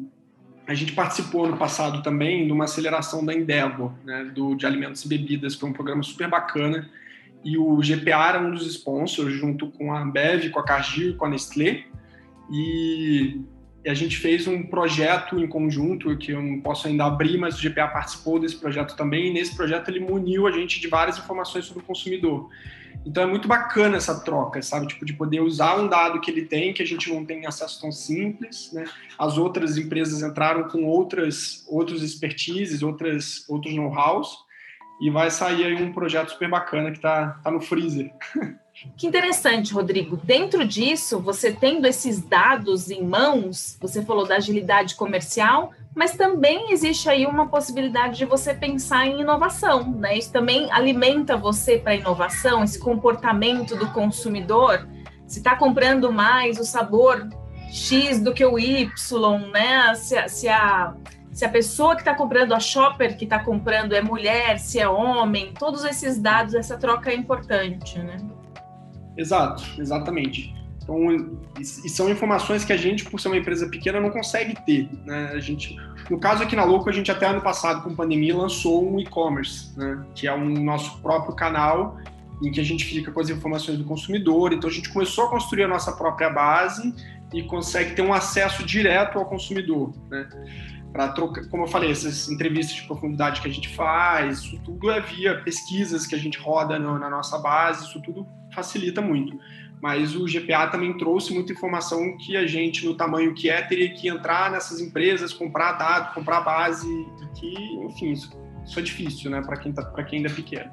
a 0.68 0.74
gente 0.74 0.94
participou 0.94 1.48
no 1.48 1.58
passado 1.58 2.02
também 2.02 2.46
de 2.46 2.52
uma 2.52 2.66
aceleração 2.66 3.26
da 3.26 3.34
Endeavor, 3.34 3.94
né, 4.04 4.26
do 4.34 4.56
de 4.56 4.66
alimentos 4.66 5.04
e 5.06 5.08
bebidas, 5.08 5.56
foi 5.56 5.70
um 5.70 5.74
programa 5.74 6.04
super 6.04 6.30
bacana. 6.30 6.90
E 7.44 7.58
o 7.58 7.78
GPA 7.78 8.30
era 8.30 8.40
um 8.40 8.52
dos 8.52 8.68
sponsors, 8.68 9.34
junto 9.34 9.68
com 9.72 9.92
a 9.92 10.02
Ambev, 10.02 10.50
com 10.52 10.60
a 10.60 10.64
Cargill, 10.64 11.16
com 11.16 11.26
a 11.26 11.30
Nestlé. 11.30 11.86
E 12.52 13.42
a 13.86 13.94
gente 13.96 14.18
fez 14.18 14.48
um 14.48 14.62
projeto 14.64 15.40
em 15.40 15.48
conjunto, 15.48 16.16
que 16.18 16.32
eu 16.32 16.42
não 16.42 16.62
posso 16.62 16.88
ainda 16.88 17.06
abrir, 17.06 17.38
mas 17.38 17.58
o 17.58 17.62
GPA 17.62 17.88
participou 17.88 18.40
desse 18.40 18.58
projeto 18.58 18.96
também, 18.96 19.30
e 19.30 19.34
nesse 19.34 19.56
projeto 19.56 19.90
ele 19.90 20.00
muniu 20.00 20.46
a 20.46 20.52
gente 20.52 20.80
de 20.80 20.88
várias 20.88 21.18
informações 21.18 21.66
sobre 21.66 21.82
o 21.82 21.86
consumidor. 21.86 22.50
Então 23.06 23.24
é 23.24 23.26
muito 23.26 23.48
bacana 23.48 23.98
essa 23.98 24.20
troca, 24.20 24.62
sabe? 24.62 24.88
Tipo, 24.88 25.06
de 25.06 25.14
poder 25.14 25.42
usar 25.42 25.80
um 25.80 25.88
dado 25.88 26.20
que 26.22 26.30
ele 26.30 26.46
tem, 26.46 26.74
que 26.74 26.84
a 26.84 26.86
gente 26.86 27.12
não 27.12 27.26
tem 27.26 27.46
acesso 27.46 27.82
tão 27.82 27.92
simples, 27.92 28.72
né? 28.72 28.86
As 29.18 29.38
outras 29.38 29.78
empresas 29.78 30.22
entraram 30.22 30.68
com 30.70 30.86
outras, 30.86 31.66
outros 31.68 32.04
expertises, 32.04 32.84
outras, 32.84 33.44
outros 33.50 33.74
know-hows, 33.74 34.30
e 35.02 35.10
vai 35.10 35.32
sair 35.32 35.66
aí 35.66 35.82
um 35.82 35.92
projeto 35.92 36.30
super 36.30 36.50
bacana 36.50 36.92
que 36.92 36.98
está 36.98 37.40
tá 37.44 37.52
no 37.52 37.60
freezer. 37.60 38.12
Que 38.98 39.06
interessante, 39.06 39.74
Rodrigo. 39.74 40.18
Dentro 40.18 40.66
disso, 40.66 41.20
você 41.20 41.52
tendo 41.52 41.86
esses 41.86 42.22
dados 42.22 42.90
em 42.90 43.04
mãos, 43.04 43.78
você 43.80 44.04
falou 44.04 44.26
da 44.26 44.38
agilidade 44.38 44.96
comercial, 44.96 45.74
mas 45.96 46.16
também 46.16 46.72
existe 46.72 47.10
aí 47.10 47.26
uma 47.26 47.48
possibilidade 47.48 48.18
de 48.18 48.26
você 48.26 48.54
pensar 48.54 49.06
em 49.06 49.22
inovação, 49.22 49.92
né? 49.92 50.18
Isso 50.18 50.32
também 50.32 50.72
alimenta 50.72 51.36
você 51.36 51.78
para 51.78 51.96
inovação, 51.96 52.64
esse 52.64 52.80
comportamento 52.80 53.76
do 53.76 53.88
consumidor. 53.92 54.88
Se 55.28 55.40
está 55.40 55.56
comprando 55.56 56.12
mais 56.12 56.60
o 56.60 56.64
sabor 56.64 57.28
X 57.70 58.20
do 58.22 58.34
que 58.34 58.46
o 58.46 58.58
Y, 58.58 59.52
né? 59.52 59.94
Se, 59.96 60.30
se 60.30 60.48
a 60.48 60.94
se 61.32 61.46
a 61.46 61.50
pessoa 61.50 61.96
que 61.96 62.02
está 62.02 62.14
comprando, 62.14 62.54
a 62.54 62.60
shopper 62.60 63.18
que 63.18 63.24
está 63.24 63.40
comprando 63.40 63.94
é 63.94 64.02
mulher, 64.02 64.60
se 64.60 64.80
é 64.80 64.88
homem, 64.88 65.54
todos 65.58 65.86
esses 65.86 66.20
dados, 66.20 66.54
essa 66.54 66.78
troca 66.78 67.10
é 67.10 67.16
importante, 67.16 67.98
né? 68.00 68.18
Exato, 69.16 69.64
exatamente. 69.80 70.54
Então, 70.82 70.98
e 71.60 71.64
são 71.90 72.10
informações 72.10 72.66
que 72.66 72.74
a 72.74 72.78
gente, 72.78 73.06
por 73.06 73.20
ser 73.20 73.28
uma 73.28 73.38
empresa 73.38 73.68
pequena, 73.70 74.00
não 74.00 74.10
consegue 74.10 74.56
ter. 74.66 74.90
Né? 75.06 75.32
A 75.34 75.40
gente, 75.40 75.76
no 76.10 76.20
caso 76.20 76.44
aqui 76.44 76.56
na 76.56 76.64
Louco, 76.64 76.90
a 76.90 76.94
gente 76.94 77.12
até 77.12 77.28
ano 77.28 77.42
passado, 77.42 77.84
com 77.84 77.96
pandemia, 77.96 78.36
lançou 78.36 78.92
um 78.92 79.00
e-commerce, 79.00 79.78
né? 79.78 80.04
que 80.16 80.28
é 80.28 80.34
um 80.34 80.50
nosso 80.64 81.00
próprio 81.02 81.36
canal 81.36 81.98
em 82.44 82.52
que 82.52 82.60
a 82.60 82.64
gente 82.64 82.84
fica 82.84 83.12
com 83.12 83.20
as 83.20 83.30
informações 83.30 83.78
do 83.78 83.84
consumidor. 83.84 84.52
Então, 84.54 84.70
a 84.70 84.74
gente 84.74 84.90
começou 84.90 85.26
a 85.26 85.30
construir 85.30 85.64
a 85.64 85.68
nossa 85.68 85.92
própria 85.92 86.30
base 86.30 86.94
e 87.32 87.44
consegue 87.44 87.94
ter 87.94 88.02
um 88.02 88.14
acesso 88.14 88.66
direto 88.66 89.20
ao 89.20 89.26
consumidor. 89.26 89.94
Né? 90.10 90.28
para 90.92 91.08
trocar, 91.10 91.46
como 91.48 91.64
eu 91.64 91.68
falei, 91.68 91.92
essas 91.92 92.30
entrevistas 92.30 92.76
de 92.76 92.84
profundidade 92.84 93.42
que 93.42 93.48
a 93.48 93.52
gente 93.52 93.70
faz, 93.70 94.40
isso 94.40 94.60
tudo 94.64 94.92
é 94.92 95.00
via 95.00 95.42
pesquisas 95.42 96.06
que 96.06 96.14
a 96.14 96.18
gente 96.18 96.38
roda 96.38 96.78
na 96.78 97.10
nossa 97.10 97.38
base, 97.38 97.86
isso 97.86 98.02
tudo 98.02 98.28
facilita 98.54 99.02
muito. 99.02 99.40
Mas 99.82 100.16
o 100.16 100.26
GPA 100.26 100.68
também 100.68 100.96
trouxe 100.96 101.34
muita 101.34 101.52
informação 101.52 102.16
que 102.18 102.38
a 102.38 102.46
gente, 102.46 102.86
no 102.86 102.96
tamanho 102.96 103.34
que 103.34 103.50
é, 103.50 103.62
teria 103.64 103.92
que 103.94 104.08
entrar 104.08 104.52
nessas 104.52 104.80
empresas, 104.80 105.34
comprar 105.34 105.74
dado, 105.74 106.14
comprar 106.14 106.42
base, 106.42 106.88
que, 107.40 107.52
enfim, 107.86 108.12
isso, 108.12 108.32
isso 108.64 108.80
é 108.80 108.82
difícil, 108.84 109.32
né, 109.32 109.42
para 109.42 109.58
quem, 109.58 109.74
tá, 109.74 109.84
quem 110.04 110.18
ainda 110.18 110.30
é 110.30 110.34
pequeno. 110.34 110.72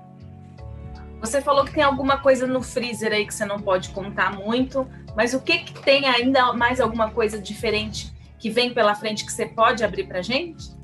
Você 1.20 1.40
falou 1.40 1.64
que 1.64 1.72
tem 1.72 1.82
alguma 1.82 2.18
coisa 2.18 2.46
no 2.46 2.62
freezer 2.62 3.12
aí 3.12 3.26
que 3.26 3.34
você 3.34 3.44
não 3.44 3.58
pode 3.58 3.88
contar 3.90 4.36
muito, 4.36 4.86
mas 5.16 5.34
o 5.34 5.40
que, 5.40 5.58
que 5.58 5.82
tem 5.82 6.06
ainda 6.06 6.52
mais 6.52 6.80
alguma 6.80 7.10
coisa 7.10 7.40
diferente 7.40 8.12
que 8.38 8.50
vem 8.50 8.72
pela 8.72 8.94
frente 8.94 9.24
que 9.24 9.32
você 9.32 9.46
pode 9.46 9.82
abrir 9.82 10.06
para 10.06 10.22
gente? 10.22 10.77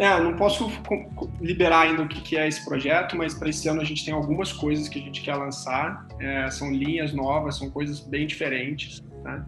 É, 0.00 0.18
não 0.18 0.34
posso 0.34 0.72
liberar 1.42 1.82
ainda 1.82 2.02
o 2.04 2.08
que 2.08 2.34
é 2.34 2.48
esse 2.48 2.64
projeto, 2.64 3.14
mas 3.14 3.34
para 3.34 3.50
esse 3.50 3.68
ano 3.68 3.82
a 3.82 3.84
gente 3.84 4.02
tem 4.02 4.14
algumas 4.14 4.50
coisas 4.50 4.88
que 4.88 4.98
a 4.98 5.02
gente 5.02 5.20
quer 5.20 5.34
lançar. 5.34 6.06
É, 6.18 6.50
são 6.50 6.72
linhas 6.72 7.12
novas, 7.12 7.58
são 7.58 7.68
coisas 7.68 8.00
bem 8.00 8.26
diferentes. 8.26 9.04
Tá? 9.22 9.44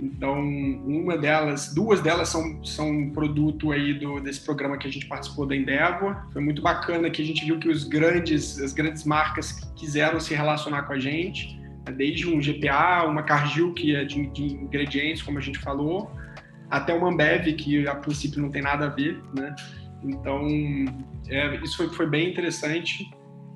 Então, 0.00 0.40
uma 0.40 1.16
delas, 1.16 1.72
duas 1.72 2.00
delas 2.00 2.30
são, 2.30 2.64
são 2.64 3.10
produto 3.10 3.70
aí 3.70 3.94
do, 3.94 4.18
desse 4.18 4.40
programa 4.40 4.76
que 4.76 4.88
a 4.88 4.90
gente 4.90 5.06
participou 5.06 5.46
da 5.46 5.54
Endeavor. 5.54 6.16
Foi 6.32 6.42
muito 6.42 6.60
bacana 6.60 7.08
que 7.08 7.22
a 7.22 7.24
gente 7.24 7.44
viu 7.44 7.60
que 7.60 7.68
os 7.68 7.84
grandes, 7.84 8.58
as 8.58 8.72
grandes 8.72 9.04
marcas 9.04 9.52
quiseram 9.76 10.18
se 10.18 10.34
relacionar 10.34 10.82
com 10.82 10.94
a 10.94 10.98
gente 10.98 11.62
desde 11.94 12.28
um 12.28 12.40
GPA, 12.40 13.04
uma 13.06 13.22
Cargill, 13.22 13.72
que 13.72 13.94
é 13.94 14.04
de, 14.04 14.26
de 14.30 14.54
ingredientes, 14.54 15.22
como 15.22 15.38
a 15.38 15.40
gente 15.40 15.60
falou, 15.60 16.10
até 16.68 16.92
uma 16.92 17.08
Ambev, 17.08 17.52
que 17.54 17.86
a 17.86 17.94
princípio 17.94 18.40
não 18.40 18.50
tem 18.50 18.62
nada 18.62 18.86
a 18.86 18.88
ver, 18.88 19.22
né? 19.32 19.54
Então, 20.04 20.46
é, 21.28 21.56
isso 21.56 21.76
foi, 21.76 21.88
foi 21.88 22.06
bem 22.06 22.30
interessante. 22.30 23.10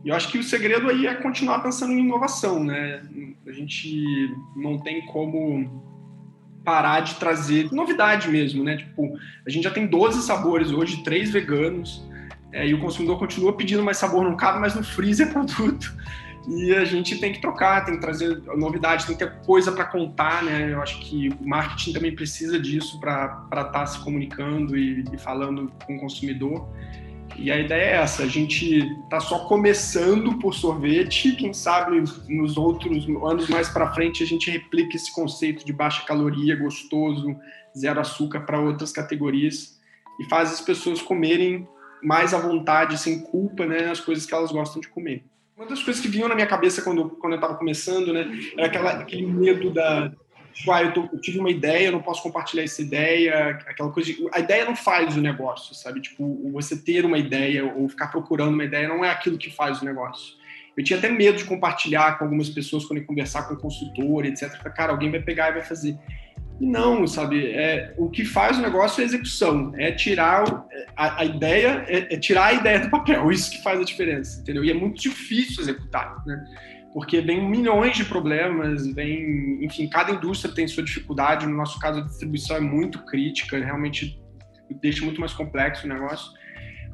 E 0.05 0.09
eu 0.09 0.15
acho 0.15 0.31
que 0.31 0.39
o 0.39 0.43
segredo 0.43 0.89
aí 0.89 1.07
é 1.07 1.15
continuar 1.15 1.61
pensando 1.61 1.93
em 1.93 2.01
inovação, 2.01 2.63
né? 2.63 3.03
A 3.47 3.53
gente 3.53 4.31
não 4.55 4.79
tem 4.79 5.05
como 5.07 5.85
parar 6.65 7.01
de 7.01 7.15
trazer 7.17 7.73
novidade 7.73 8.29
mesmo, 8.29 8.63
né? 8.65 8.77
Tipo, 8.77 9.17
a 9.47 9.51
gente 9.51 9.65
já 9.65 9.71
tem 9.71 9.87
12 9.87 10.23
sabores 10.23 10.71
hoje, 10.71 11.03
três 11.03 11.31
veganos, 11.31 12.05
é, 12.53 12.67
e 12.67 12.75
o 12.75 12.81
consumidor 12.81 13.19
continua 13.19 13.53
pedindo 13.57 13.83
mais 13.83 13.99
sabor, 13.99 14.25
não 14.25 14.37
cabe 14.37 14.61
mais 14.61 14.75
no 14.75 14.83
freezer 14.83 15.33
produto 15.33 15.95
e 16.49 16.73
a 16.75 16.85
gente 16.85 17.19
tem 17.19 17.33
que 17.33 17.41
trocar, 17.41 17.85
tem 17.85 17.95
que 17.95 18.01
trazer 18.01 18.41
novidade, 18.57 19.05
tem 19.05 19.17
que 19.17 19.25
ter 19.25 19.35
coisa 19.45 19.73
para 19.73 19.85
contar, 19.85 20.45
né? 20.45 20.73
Eu 20.73 20.81
acho 20.81 21.01
que 21.01 21.29
o 21.29 21.49
marketing 21.49 21.93
também 21.93 22.15
precisa 22.15 22.59
disso 22.59 23.01
para 23.01 23.47
estar 23.47 23.65
tá 23.65 23.87
se 23.87 23.99
comunicando 24.05 24.77
e, 24.77 25.05
e, 25.13 25.19
falando 25.19 25.73
com 25.85 25.97
o 25.97 26.01
consumidor. 26.01 26.69
E 27.37 27.51
a 27.51 27.59
ideia 27.59 27.83
é 27.83 27.97
essa: 27.97 28.23
a 28.23 28.29
gente 28.29 28.79
está 29.05 29.19
só 29.19 29.41
começando 29.41 30.39
por 30.39 30.55
sorvete, 30.55 31.33
quem 31.33 31.53
sabe 31.53 32.03
nos 32.29 32.57
outros 32.57 33.07
anos 33.29 33.49
mais 33.49 33.69
para 33.69 33.93
frente 33.93 34.23
a 34.23 34.27
gente 34.27 34.49
replica 34.49 34.97
esse 34.97 35.13
conceito 35.13 35.67
de 35.67 35.73
baixa 35.73 36.05
caloria, 36.07 36.55
gostoso, 36.55 37.37
zero 37.77 38.01
açúcar 38.01 38.41
para 38.41 38.61
outras 38.61 38.93
categorias 38.93 39.81
e 40.21 40.25
faz 40.29 40.53
as 40.53 40.61
pessoas 40.61 41.03
comerem 41.03 41.69
mais 42.03 42.33
à 42.33 42.39
vontade, 42.39 42.99
sem 42.99 43.21
culpa, 43.21 43.67
né? 43.67 43.91
As 43.91 44.01
coisas 44.01 44.25
que 44.25 44.33
elas 44.33 44.53
gostam 44.53 44.81
de 44.81 44.89
comer. 44.89 45.25
Uma 45.57 45.67
das 45.67 45.83
coisas 45.83 46.03
que 46.03 46.09
vinham 46.09 46.29
na 46.29 46.35
minha 46.35 46.47
cabeça 46.47 46.83
quando, 46.83 47.09
quando 47.09 47.33
eu 47.33 47.39
estava 47.39 47.55
começando, 47.55 48.13
né, 48.13 48.29
era 48.59 48.67
aquela, 48.67 48.91
aquele 48.91 49.27
medo 49.27 49.71
da. 49.71 50.13
Tipo, 50.53 50.71
ah, 50.71 50.83
eu, 50.83 50.93
tô, 50.93 51.09
eu, 51.13 51.21
tive 51.21 51.39
uma 51.39 51.51
ideia, 51.51 51.87
eu 51.87 51.93
não 51.93 52.03
posso 52.03 52.23
compartilhar 52.23 52.63
essa 52.63 52.83
ideia, 52.83 53.59
aquela 53.67 53.91
coisa. 53.91 54.13
De, 54.13 54.29
a 54.33 54.39
ideia 54.39 54.67
não 54.67 54.77
faz 54.77 55.17
o 55.17 55.21
negócio, 55.21 55.75
sabe? 55.75 56.01
Tipo, 56.03 56.51
você 56.53 56.77
ter 56.77 57.07
uma 57.07 57.19
ideia 57.19 57.65
ou 57.75 57.89
ficar 57.89 58.09
procurando 58.09 58.53
uma 58.53 58.65
ideia 58.65 58.87
não 58.87 59.03
é 59.03 59.11
aquilo 59.11 59.39
que 59.39 59.51
faz 59.51 59.81
o 59.81 59.85
negócio. 59.85 60.35
Eu 60.77 60.85
tinha 60.85 60.99
até 60.99 61.09
medo 61.09 61.39
de 61.39 61.45
compartilhar 61.45 62.19
com 62.19 62.25
algumas 62.25 62.51
pessoas 62.51 62.85
quando 62.85 63.01
eu 63.01 63.07
conversar 63.07 63.45
com 63.45 63.55
o 63.55 63.59
consultor, 63.59 64.27
etc. 64.27 64.51
Cara, 64.75 64.93
alguém 64.93 65.11
vai 65.11 65.21
pegar 65.21 65.49
e 65.49 65.55
vai 65.55 65.63
fazer. 65.63 65.97
Não, 66.59 67.07
sabe? 67.07 67.53
É, 67.53 67.95
o 67.99 68.09
que 68.09 68.25
faz 68.25 68.59
o 68.59 68.63
negócio 68.63 69.01
é 69.01 69.05
a 69.05 69.07
execução, 69.07 69.73
é 69.77 69.93
tirar 69.93 70.67
a, 70.97 71.21
a 71.21 71.25
ideia, 71.25 71.85
é, 71.87 72.15
é, 72.15 72.19
tirar 72.19 72.47
a 72.47 72.53
ideia 72.55 72.81
do 72.81 72.91
papel, 72.91 73.31
isso 73.33 73.51
que 73.51 73.63
faz 73.63 73.79
a 73.79 73.85
diferença, 73.85 74.41
entendeu? 74.41 74.65
E 74.65 74.71
é 74.71 74.75
muito 74.75 75.01
difícil 75.01 75.63
executar, 75.63 76.25
né? 76.27 76.43
Porque 76.95 77.21
vem 77.21 77.47
milhões 77.47 77.95
de 77.95 78.07
problemas, 78.07 78.87
vem, 78.87 79.63
enfim, 79.63 79.87
cada 79.87 80.13
indústria 80.13 80.55
tem 80.55 80.67
sua 80.67 80.83
dificuldade. 80.83 81.47
No 81.47 81.55
nosso 81.55 81.79
caso, 81.79 82.01
a 82.01 82.03
distribuição 82.03 82.57
é 82.57 82.61
muito 82.61 83.05
crítica, 83.05 83.59
realmente 83.59 84.19
deixa 84.81 85.05
muito 85.05 85.21
mais 85.21 85.35
complexo 85.35 85.85
o 85.85 85.89
negócio. 85.91 86.33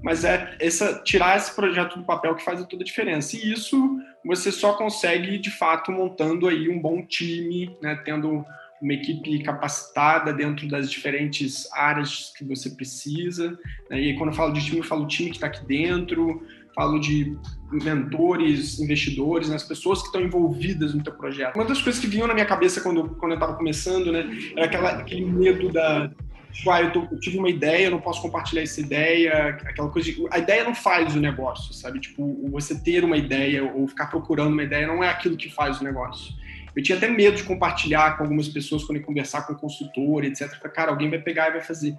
Mas 0.03 0.25
é 0.25 0.57
essa 0.59 1.01
tirar 1.05 1.37
esse 1.37 1.55
projeto 1.55 1.97
do 1.97 2.05
papel 2.05 2.35
que 2.35 2.45
faz 2.45 2.61
toda 2.67 2.83
a 2.83 2.85
diferença. 2.85 3.37
E 3.37 3.53
isso 3.53 4.01
você 4.25 4.51
só 4.51 4.73
consegue 4.73 5.39
de 5.39 5.53
fato 5.53 5.93
montando 5.93 6.49
aí 6.49 6.69
um 6.69 6.81
bom 6.81 7.07
time, 7.07 7.77
né? 7.81 7.95
Tendo 8.05 8.45
uma 8.83 8.93
equipe 8.93 9.43
capacitada 9.43 10.33
dentro 10.33 10.69
das 10.69 10.91
diferentes 10.91 11.71
áreas 11.73 12.33
que 12.37 12.45
você 12.45 12.71
precisa. 12.71 13.59
Né? 13.89 14.01
E 14.01 14.17
quando 14.17 14.31
eu 14.31 14.37
falo 14.37 14.53
de 14.53 14.65
time, 14.65 14.79
eu 14.79 14.85
falo 14.85 15.07
time 15.07 15.31
que 15.31 15.37
está 15.37 15.47
aqui 15.47 15.65
dentro, 15.65 16.43
falo 16.75 16.99
de 16.99 17.37
mentores, 17.71 18.81
investidores, 18.81 19.49
né? 19.49 19.55
as 19.55 19.63
pessoas 19.63 20.01
que 20.01 20.07
estão 20.07 20.21
envolvidas 20.21 20.95
no 20.95 21.03
teu 21.03 21.13
projeto. 21.13 21.55
Uma 21.55 21.65
das 21.65 21.81
coisas 21.81 22.01
que 22.01 22.09
vinham 22.09 22.27
na 22.27 22.35
minha 22.35 22.47
cabeça 22.47 22.81
quando, 22.81 23.11
quando 23.17 23.33
eu 23.33 23.37
estava 23.37 23.55
começando, 23.55 24.11
né, 24.11 24.29
era 24.57 24.67
aquela, 24.67 24.91
aquele 24.91 25.25
medo 25.25 25.71
da 25.71 26.11
tipo, 26.53 26.71
ah, 26.71 26.83
eu, 26.83 26.93
tô, 26.93 27.09
eu, 27.11 27.19
tive 27.19 27.39
uma 27.39 27.49
ideia, 27.49 27.87
eu 27.87 27.93
não 27.93 28.01
posso 28.01 28.21
compartilhar 28.21 28.63
essa 28.63 28.79
ideia, 28.79 29.59
aquela 29.65 29.89
coisa 29.89 30.13
de, 30.13 30.27
a 30.31 30.39
ideia 30.39 30.65
não 30.65 30.75
faz 30.75 31.17
o 31.17 31.21
negócio, 31.21 31.73
sabe? 31.73 31.99
Tipo, 31.99 32.47
você 32.51 32.79
ter 32.79 33.05
uma 33.05 33.17
ideia 33.17 33.65
ou 33.65 33.89
ficar 33.89 34.09
procurando 34.09 34.53
uma 34.53 34.63
ideia 34.63 34.87
não 34.87 35.03
é 35.03 35.09
aquilo 35.09 35.37
que 35.37 35.51
faz 35.51 35.81
o 35.81 35.85
negócio. 35.85 36.35
Eu 36.75 36.83
tinha 36.83 36.97
até 36.97 37.09
medo 37.09 37.37
de 37.37 37.45
compartilhar 37.45 38.17
com 38.17 38.25
algumas 38.25 38.49
pessoas 38.49 38.85
quando 38.85 38.99
eu 38.99 39.05
conversar 39.05 39.43
com 39.43 39.53
o 39.53 39.59
consultor, 39.59 40.25
etc. 40.25 40.51
Cara, 40.73 40.91
alguém 40.91 41.11
vai 41.11 41.19
pegar 41.19 41.49
e 41.49 41.53
vai 41.53 41.61
fazer. 41.61 41.97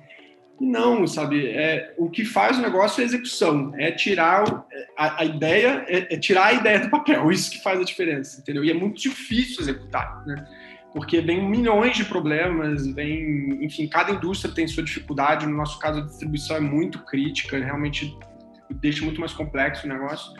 Não, 0.59 1.05
sabe? 1.07 1.47
É, 1.47 1.93
o 1.97 2.09
que 2.09 2.23
faz 2.23 2.57
o 2.57 2.61
negócio 2.61 3.01
é 3.01 3.03
a 3.03 3.07
execução, 3.07 3.73
é 3.75 3.91
tirar 3.91 4.43
a, 4.97 5.21
a 5.21 5.25
ideia, 5.25 5.83
é, 5.87 6.13
é, 6.13 6.17
tirar 6.17 6.45
a 6.45 6.53
ideia 6.53 6.79
do 6.79 6.89
papel, 6.89 7.29
isso 7.31 7.51
que 7.51 7.61
faz 7.61 7.79
a 7.79 7.83
diferença, 7.83 8.39
entendeu? 8.39 8.63
E 8.63 8.71
é 8.71 8.73
muito 8.73 9.01
difícil 9.01 9.61
executar, 9.61 10.23
né? 10.25 10.45
Porque 10.93 11.21
vem 11.21 11.49
milhões 11.49 11.97
de 11.97 12.05
problemas, 12.05 12.85
vem, 12.93 13.65
enfim, 13.65 13.87
cada 13.87 14.11
indústria 14.11 14.53
tem 14.53 14.67
sua 14.67 14.83
dificuldade. 14.83 15.47
No 15.47 15.57
nosso 15.57 15.79
caso, 15.79 15.99
a 15.99 16.05
distribuição 16.05 16.55
é 16.55 16.59
muito 16.59 16.99
crítica, 16.99 17.57
realmente 17.57 18.15
deixa 18.69 19.03
muito 19.03 19.19
mais 19.19 19.33
complexo 19.33 19.87
o 19.87 19.89
negócio. 19.89 20.31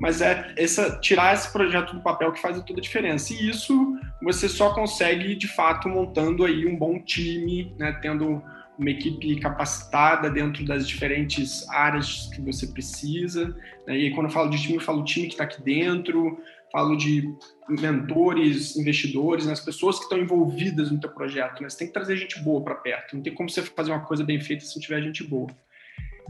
Mas 0.00 0.20
é 0.20 0.52
essa 0.56 0.98
tirar 0.98 1.34
esse 1.34 1.50
projeto 1.50 1.94
do 1.94 2.00
papel 2.00 2.32
que 2.32 2.40
faz 2.40 2.60
toda 2.62 2.80
a 2.80 2.82
diferença. 2.82 3.32
E 3.32 3.48
isso 3.48 3.98
você 4.22 4.48
só 4.48 4.74
consegue 4.74 5.34
de 5.34 5.48
fato 5.48 5.88
montando 5.88 6.44
aí 6.44 6.66
um 6.66 6.76
bom 6.76 6.98
time, 7.00 7.74
né, 7.78 7.98
tendo 8.02 8.42
uma 8.78 8.90
equipe 8.90 9.40
capacitada 9.40 10.30
dentro 10.30 10.64
das 10.64 10.86
diferentes 10.86 11.66
áreas 11.70 12.28
que 12.34 12.40
você 12.40 12.66
precisa. 12.66 13.56
Né? 13.86 13.96
E 13.96 14.10
quando 14.14 14.26
eu 14.26 14.32
falo 14.32 14.50
de 14.50 14.60
time, 14.60 14.74
eu 14.74 14.80
falo 14.80 15.04
time 15.04 15.26
que 15.26 15.34
está 15.34 15.44
aqui 15.44 15.62
dentro, 15.62 16.38
falo 16.70 16.96
de 16.96 17.34
mentores, 17.68 18.76
investidores, 18.76 19.46
né? 19.46 19.52
as 19.52 19.60
pessoas 19.60 19.96
que 19.96 20.04
estão 20.04 20.18
envolvidas 20.18 20.90
no 20.90 21.00
teu 21.00 21.10
projeto. 21.10 21.62
Né? 21.62 21.70
Você 21.70 21.78
tem 21.78 21.86
que 21.86 21.94
trazer 21.94 22.16
gente 22.16 22.38
boa 22.40 22.62
para 22.62 22.74
perto. 22.74 23.16
Não 23.16 23.22
tem 23.22 23.34
como 23.34 23.48
você 23.48 23.62
fazer 23.62 23.92
uma 23.92 24.04
coisa 24.04 24.22
bem 24.22 24.40
feita 24.40 24.64
se 24.64 24.76
não 24.76 24.82
tiver 24.82 25.00
gente 25.02 25.24
boa. 25.24 25.48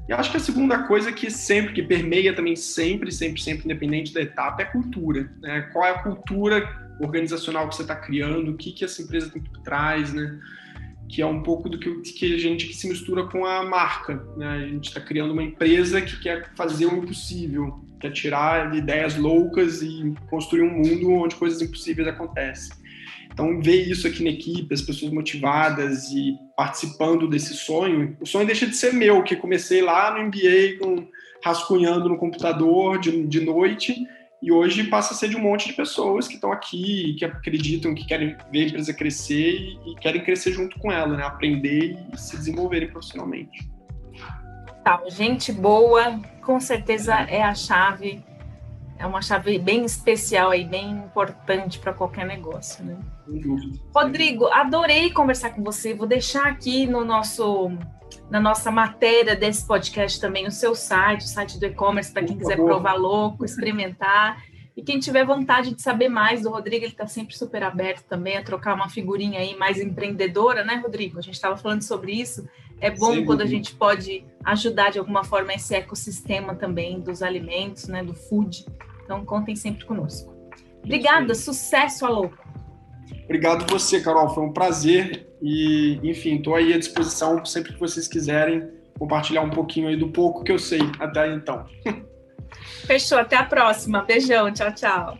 E 0.08 0.12
acho 0.12 0.30
que 0.30 0.36
a 0.36 0.40
segunda 0.40 0.84
coisa 0.84 1.12
que 1.12 1.30
sempre, 1.30 1.72
que 1.72 1.82
permeia 1.82 2.34
também 2.34 2.54
sempre, 2.54 3.10
sempre, 3.10 3.40
sempre, 3.40 3.64
independente 3.64 4.14
da 4.14 4.20
etapa, 4.20 4.62
é 4.62 4.64
a 4.64 4.70
cultura. 4.70 5.30
Né? 5.40 5.62
Qual 5.72 5.84
é 5.84 5.90
a 5.90 5.98
cultura 6.02 6.86
organizacional 7.00 7.68
que 7.68 7.76
você 7.76 7.82
está 7.82 7.96
criando, 7.96 8.52
o 8.52 8.56
que, 8.56 8.72
que 8.72 8.84
essa 8.84 9.02
empresa 9.02 9.30
tem 9.30 9.42
por 9.42 9.58
trás, 9.58 10.12
né? 10.12 10.38
que 11.08 11.22
é 11.22 11.26
um 11.26 11.42
pouco 11.42 11.68
do 11.68 11.78
que, 11.78 12.12
que 12.12 12.34
a 12.34 12.38
gente 12.38 12.66
que 12.66 12.74
se 12.74 12.88
mistura 12.88 13.24
com 13.24 13.44
a 13.44 13.64
marca. 13.64 14.22
Né? 14.36 14.48
A 14.48 14.66
gente 14.66 14.88
está 14.88 15.00
criando 15.00 15.32
uma 15.32 15.42
empresa 15.42 16.00
que 16.00 16.18
quer 16.18 16.50
fazer 16.54 16.86
o 16.86 16.96
impossível, 16.96 17.80
quer 18.00 18.10
tirar 18.10 18.74
ideias 18.74 19.16
loucas 19.16 19.82
e 19.82 20.14
construir 20.28 20.62
um 20.62 20.78
mundo 20.78 21.12
onde 21.12 21.36
coisas 21.36 21.60
impossíveis 21.62 22.08
acontecem. 22.08 22.74
Então, 23.36 23.60
ver 23.60 23.86
isso 23.86 24.06
aqui 24.06 24.24
na 24.24 24.30
equipe, 24.30 24.72
as 24.72 24.80
pessoas 24.80 25.12
motivadas 25.12 26.10
e 26.10 26.38
participando 26.56 27.28
desse 27.28 27.52
sonho, 27.52 28.16
o 28.18 28.24
sonho 28.24 28.46
deixa 28.46 28.66
de 28.66 28.74
ser 28.74 28.94
meu, 28.94 29.22
que 29.22 29.36
comecei 29.36 29.82
lá 29.82 30.10
no 30.10 30.24
MBA 30.24 30.78
com, 30.80 31.06
rascunhando 31.44 32.08
no 32.08 32.16
computador 32.16 32.98
de, 32.98 33.26
de 33.26 33.40
noite, 33.42 33.94
e 34.42 34.50
hoje 34.50 34.84
passa 34.84 35.12
a 35.12 35.16
ser 35.18 35.28
de 35.28 35.36
um 35.36 35.42
monte 35.42 35.68
de 35.68 35.74
pessoas 35.74 36.26
que 36.26 36.36
estão 36.36 36.50
aqui, 36.50 37.14
que 37.18 37.26
acreditam, 37.26 37.94
que 37.94 38.06
querem 38.06 38.34
ver 38.50 38.60
a 38.60 38.66
empresa 38.68 38.94
crescer 38.94 39.76
e, 39.86 39.94
querem 40.00 40.24
crescer 40.24 40.52
junto 40.52 40.78
com 40.78 40.90
ela, 40.90 41.14
né? 41.14 41.22
aprender 41.22 41.94
e 42.14 42.16
se 42.16 42.38
desenvolverem 42.38 42.88
profissionalmente. 42.88 43.70
Tá, 44.82 45.02
gente 45.08 45.52
boa, 45.52 46.18
com 46.40 46.58
certeza 46.58 47.12
é 47.28 47.42
a 47.42 47.54
chave, 47.54 48.24
é 48.98 49.06
uma 49.06 49.20
chave 49.20 49.58
bem 49.58 49.84
especial 49.84 50.54
e 50.54 50.64
bem 50.64 50.90
importante 50.90 51.78
para 51.78 51.92
qualquer 51.92 52.26
negócio, 52.26 52.84
né? 52.84 52.96
Rodrigo, 53.94 54.46
adorei 54.46 55.10
conversar 55.10 55.50
com 55.50 55.62
você. 55.62 55.92
Vou 55.94 56.06
deixar 56.06 56.46
aqui 56.46 56.86
no 56.86 57.04
nosso 57.04 57.70
na 58.30 58.40
nossa 58.40 58.70
matéria 58.70 59.36
desse 59.36 59.66
podcast 59.66 60.20
também 60.20 60.46
o 60.46 60.50
seu 60.50 60.74
site, 60.74 61.22
o 61.22 61.28
site 61.28 61.58
do 61.58 61.66
e-commerce, 61.66 62.12
para 62.12 62.24
quem 62.24 62.36
quiser 62.36 62.56
provar 62.56 62.94
louco, 62.94 63.44
experimentar. 63.44 64.42
E 64.76 64.82
quem 64.82 64.98
tiver 64.98 65.24
vontade 65.24 65.74
de 65.74 65.80
saber 65.80 66.08
mais 66.08 66.42
do 66.42 66.50
Rodrigo, 66.50 66.84
ele 66.84 66.92
está 66.92 67.06
sempre 67.06 67.36
super 67.36 67.62
aberto 67.62 68.04
também 68.04 68.36
a 68.36 68.42
trocar 68.42 68.74
uma 68.74 68.90
figurinha 68.90 69.40
aí 69.40 69.56
mais 69.56 69.80
empreendedora, 69.80 70.64
né, 70.64 70.74
Rodrigo? 70.76 71.18
A 71.18 71.22
gente 71.22 71.34
estava 71.34 71.56
falando 71.56 71.82
sobre 71.82 72.12
isso. 72.12 72.46
É 72.80 72.90
bom 72.90 73.14
Sim, 73.14 73.24
quando 73.24 73.40
a 73.40 73.46
gente 73.46 73.74
pode 73.74 74.24
ajudar 74.44 74.90
de 74.90 74.98
alguma 74.98 75.24
forma 75.24 75.52
esse 75.54 75.74
ecossistema 75.74 76.54
também 76.54 77.00
dos 77.00 77.22
alimentos, 77.22 77.88
né, 77.88 78.02
do 78.02 78.14
food. 78.14 78.66
Então, 79.04 79.24
contem 79.24 79.56
sempre 79.56 79.84
conosco. 79.84 80.34
Obrigada, 80.84 81.34
sucesso 81.34 82.04
a 82.04 82.08
louco. 82.08 82.46
Obrigado 83.24 83.70
você, 83.70 84.00
Carol. 84.00 84.28
Foi 84.28 84.44
um 84.44 84.52
prazer. 84.52 85.26
E, 85.42 85.98
enfim, 86.02 86.36
estou 86.36 86.54
aí 86.54 86.72
à 86.72 86.78
disposição 86.78 87.44
sempre 87.44 87.72
que 87.72 87.80
vocês 87.80 88.08
quiserem 88.08 88.68
compartilhar 88.98 89.42
um 89.42 89.50
pouquinho 89.50 89.88
aí 89.88 89.96
do 89.96 90.08
pouco 90.08 90.42
que 90.42 90.52
eu 90.52 90.58
sei 90.58 90.80
até 90.98 91.32
então. 91.34 91.66
Fechou. 92.86 93.18
Até 93.18 93.36
a 93.36 93.44
próxima. 93.44 94.02
Beijão. 94.02 94.52
Tchau, 94.52 94.72
tchau. 94.72 95.18